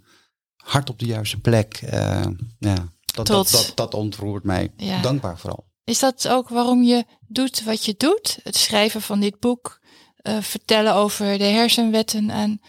Hard 0.55 0.89
op 0.89 0.99
de 0.99 1.05
juiste 1.05 1.39
plek. 1.39 1.73
eh, 1.73 2.25
ja, 2.59 2.75
dat, 3.05 3.27
dat, 3.27 3.49
dat, 3.49 3.71
dat 3.75 3.93
ontroert 3.93 4.43
mij. 4.43 4.71
Ja. 4.77 5.01
Dankbaar 5.01 5.39
vooral. 5.39 5.65
Is 5.83 5.99
dat 5.99 6.27
ook 6.27 6.49
waarom 6.49 6.83
je 6.83 7.05
doet 7.27 7.63
wat 7.63 7.85
je 7.85 7.95
doet? 7.97 8.39
Het 8.43 8.55
schrijven 8.55 9.01
van 9.01 9.19
dit 9.19 9.39
boek, 9.39 9.79
eh, 10.15 10.41
vertellen 10.41 10.93
over 10.93 11.37
de 11.37 11.43
hersenwetten 11.43 12.31
aan 12.31 12.59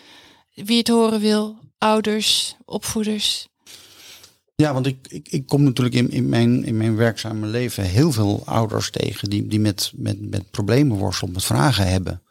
wie 0.55 0.79
het 0.79 0.89
horen 0.89 1.21
wil, 1.21 1.59
ouders, 1.79 2.57
opvoeders. 2.65 3.49
Ja, 4.57 4.73
want 4.73 4.87
ik, 4.87 5.07
ik, 5.09 5.29
ik 5.29 5.47
kom 5.47 5.63
natuurlijk 5.63 5.95
in, 5.97 6.11
in, 6.11 6.29
mijn, 6.29 6.65
in 6.65 6.77
mijn 6.77 6.97
werkzame 6.97 7.47
leven 7.47 7.85
heel 7.85 8.13
veel 8.13 8.43
ouders 8.45 8.91
tegen 8.91 9.31
die, 9.31 9.47
die 9.47 9.61
met, 9.61 9.93
met, 9.95 10.31
met 10.31 10.51
problemen 10.51 10.97
worstelen, 10.97 11.33
met 11.35 11.45
vragen 11.45 11.89
hebben. 11.89 12.23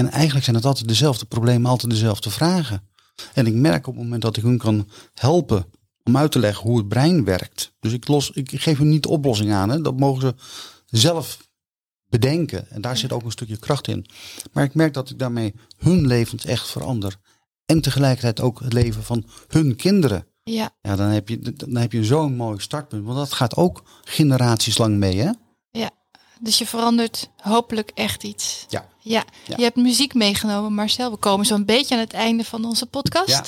En 0.00 0.10
eigenlijk 0.10 0.44
zijn 0.44 0.56
het 0.56 0.64
altijd 0.64 0.88
dezelfde 0.88 1.26
problemen, 1.26 1.70
altijd 1.70 1.92
dezelfde 1.92 2.30
vragen. 2.30 2.88
En 3.34 3.46
ik 3.46 3.54
merk 3.54 3.86
op 3.86 3.94
het 3.94 4.02
moment 4.02 4.22
dat 4.22 4.36
ik 4.36 4.42
hun 4.42 4.58
kan 4.58 4.88
helpen 5.14 5.64
om 6.04 6.16
uit 6.16 6.32
te 6.32 6.38
leggen 6.38 6.68
hoe 6.68 6.78
het 6.78 6.88
brein 6.88 7.24
werkt. 7.24 7.72
Dus 7.80 7.92
ik, 7.92 8.08
los, 8.08 8.30
ik 8.30 8.60
geef 8.60 8.78
hun 8.78 8.88
niet 8.88 9.02
de 9.02 9.08
oplossing 9.08 9.52
aan, 9.52 9.68
hè. 9.70 9.80
dat 9.80 9.96
mogen 9.96 10.20
ze 10.20 10.34
zelf 10.98 11.48
bedenken. 12.08 12.70
En 12.70 12.80
daar 12.80 12.96
zit 12.96 13.12
ook 13.12 13.24
een 13.24 13.30
stukje 13.30 13.56
kracht 13.56 13.88
in. 13.88 14.06
Maar 14.52 14.64
ik 14.64 14.74
merk 14.74 14.94
dat 14.94 15.10
ik 15.10 15.18
daarmee 15.18 15.54
hun 15.76 16.06
levens 16.06 16.44
echt 16.44 16.68
verander. 16.68 17.16
En 17.66 17.80
tegelijkertijd 17.80 18.40
ook 18.40 18.60
het 18.60 18.72
leven 18.72 19.02
van 19.02 19.24
hun 19.48 19.76
kinderen. 19.76 20.26
Ja, 20.42 20.76
Ja, 20.82 20.96
dan 20.96 21.08
heb 21.08 21.28
je, 21.28 21.54
dan 21.56 21.76
heb 21.76 21.92
je 21.92 22.04
zo'n 22.04 22.36
mooi 22.36 22.60
startpunt. 22.60 23.04
Want 23.04 23.18
dat 23.18 23.32
gaat 23.32 23.56
ook 23.56 23.82
generaties 24.04 24.78
lang 24.78 24.96
mee, 24.96 25.18
hè? 25.20 25.30
Dus 26.40 26.58
je 26.58 26.66
verandert 26.66 27.28
hopelijk 27.36 27.90
echt 27.94 28.22
iets. 28.22 28.66
Ja. 28.68 28.88
Ja, 29.02 29.24
Ja. 29.46 29.56
je 29.56 29.62
hebt 29.62 29.76
muziek 29.76 30.14
meegenomen, 30.14 30.72
Marcel. 30.74 31.10
We 31.10 31.16
komen 31.16 31.46
zo'n 31.46 31.64
beetje 31.64 31.94
aan 31.94 32.00
het 32.00 32.12
einde 32.12 32.44
van 32.44 32.64
onze 32.64 32.86
podcast. 32.86 33.28
Ja. 33.28 33.44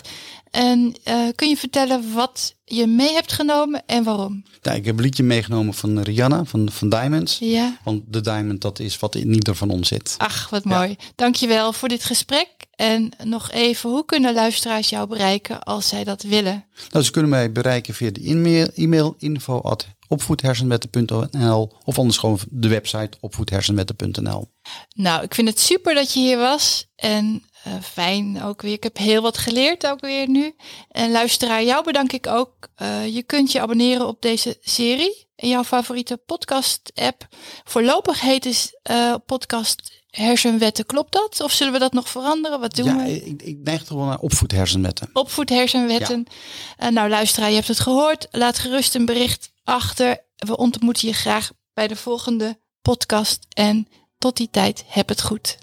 En 0.51 0.95
eh, 1.05 1.15
kun 1.35 1.49
je 1.49 1.57
vertellen 1.57 2.13
wat 2.13 2.55
je 2.65 2.87
mee 2.87 3.13
hebt 3.13 3.33
genomen 3.33 3.83
en 3.87 4.05
waarom? 4.05 4.43
Nou, 4.63 4.77
ik 4.77 4.85
heb 4.85 4.97
een 4.97 5.03
liedje 5.03 5.23
meegenomen 5.23 5.75
van 5.75 6.01
Rihanna, 6.01 6.45
van, 6.45 6.71
van 6.71 6.89
Diamonds. 6.89 7.39
Ja. 7.41 7.79
Want 7.85 8.03
de 8.07 8.21
Diamond, 8.21 8.61
dat 8.61 8.79
is 8.79 8.99
wat 8.99 9.15
in 9.15 9.33
ieder 9.33 9.55
van 9.55 9.71
ons 9.71 9.89
zit. 9.89 10.15
Ach, 10.19 10.51
wat 10.51 10.63
Ja. 10.65 10.77
mooi. 10.79 10.97
Dankjewel 11.15 11.73
voor 11.73 11.89
dit 11.89 12.05
gesprek. 12.05 12.49
En 12.77 13.11
nog 13.25 13.51
even, 13.51 13.91
hoe 13.91 14.05
kunnen 14.05 14.35
luisteraars 14.35 14.89
jou 14.89 15.09
bereiken 15.09 15.63
als 15.63 15.89
zij 15.89 16.05
dat 16.05 16.23
willen? 16.23 16.65
Nou, 16.91 17.05
ze 17.05 17.11
kunnen 17.11 17.31
mij 17.31 17.53
bereiken 17.53 17.95
via 17.95 18.11
de 18.11 18.21
e-mail, 18.25 18.67
e-mail 18.75 19.15
info 19.19 19.61
at 19.61 19.87
opvoedhersenwetten.nl 20.13 21.73
of 21.85 21.99
anders 21.99 22.19
gewoon 22.19 22.39
de 22.51 22.69
website 22.69 23.11
opvoedhersenwetten.nl. 23.21 24.51
Nou, 24.95 25.23
ik 25.23 25.35
vind 25.35 25.49
het 25.49 25.61
super 25.61 25.95
dat 25.95 26.13
je 26.13 26.21
hier 26.21 26.39
was. 26.39 26.87
En 26.97 27.45
eh, 27.63 27.73
fijn 27.83 28.43
ook 28.43 28.63
weer. 28.63 28.73
Ik 28.73 28.83
heb 28.83 28.97
heel 28.97 29.23
wat 29.23 29.39
geleerd 29.39 29.87
ook 29.87 30.01
weer 30.01 30.29
nu. 30.29 30.55
En 30.89 31.11
luisteraar, 31.11 31.65
jou 31.65 31.85
bedank 31.85 32.13
ik 32.13 32.27
ook. 32.27 32.69
Eh, 32.75 33.15
je 33.15 33.23
kunt 33.23 33.53
je 33.53 33.61
abonneren 33.61 34.07
op 34.07 34.23
deze 34.23 34.59
serie 34.61 35.27
in 35.37 35.49
jouw 35.49 35.65
favoriete 35.65 36.17
podcast-app. 36.17 37.29
Voorlopig 37.65 38.21
heet 38.21 38.45
het 38.45 38.79
eh, 38.83 39.15
podcast 39.27 40.01
Hersenwetten. 40.11 40.87
Klopt 40.87 41.13
dat? 41.13 41.41
Of 41.41 41.53
zullen 41.53 41.73
we 41.73 41.79
dat 41.79 41.93
nog 41.93 42.09
veranderen? 42.09 42.61
Wat 42.61 42.75
doen 42.75 42.87
Ja, 42.87 42.97
we? 42.97 43.25
ik, 43.25 43.43
ik 43.43 43.59
neig 43.63 43.85
toch 43.85 43.99
wel 43.99 44.07
naar 44.07 44.19
opvoedhersenwetten. 44.19 45.11
Opvoed 45.13 45.49
hersenwetten. 45.49 46.27
En 46.77 46.95
nou, 46.95 47.09
luisteraar, 47.09 47.49
je 47.49 47.55
hebt 47.55 47.69
het 47.69 47.81
gehoord. 47.81 48.29
Laat 48.31 48.59
gerust 48.59 48.95
een 48.95 49.07
bericht 49.07 49.52
achter. 49.65 50.25
We 50.37 50.57
ontmoeten 50.57 51.09
je 51.09 51.15
graag 51.15 51.51
bij 51.73 51.89
de 51.89 51.97
volgende 51.97 52.61
podcast. 52.83 53.47
En 53.49 53.89
tot 54.19 54.37
die 54.37 54.51
tijd, 54.51 54.85
heb 54.87 55.09
het 55.09 55.23
goed. 55.23 55.59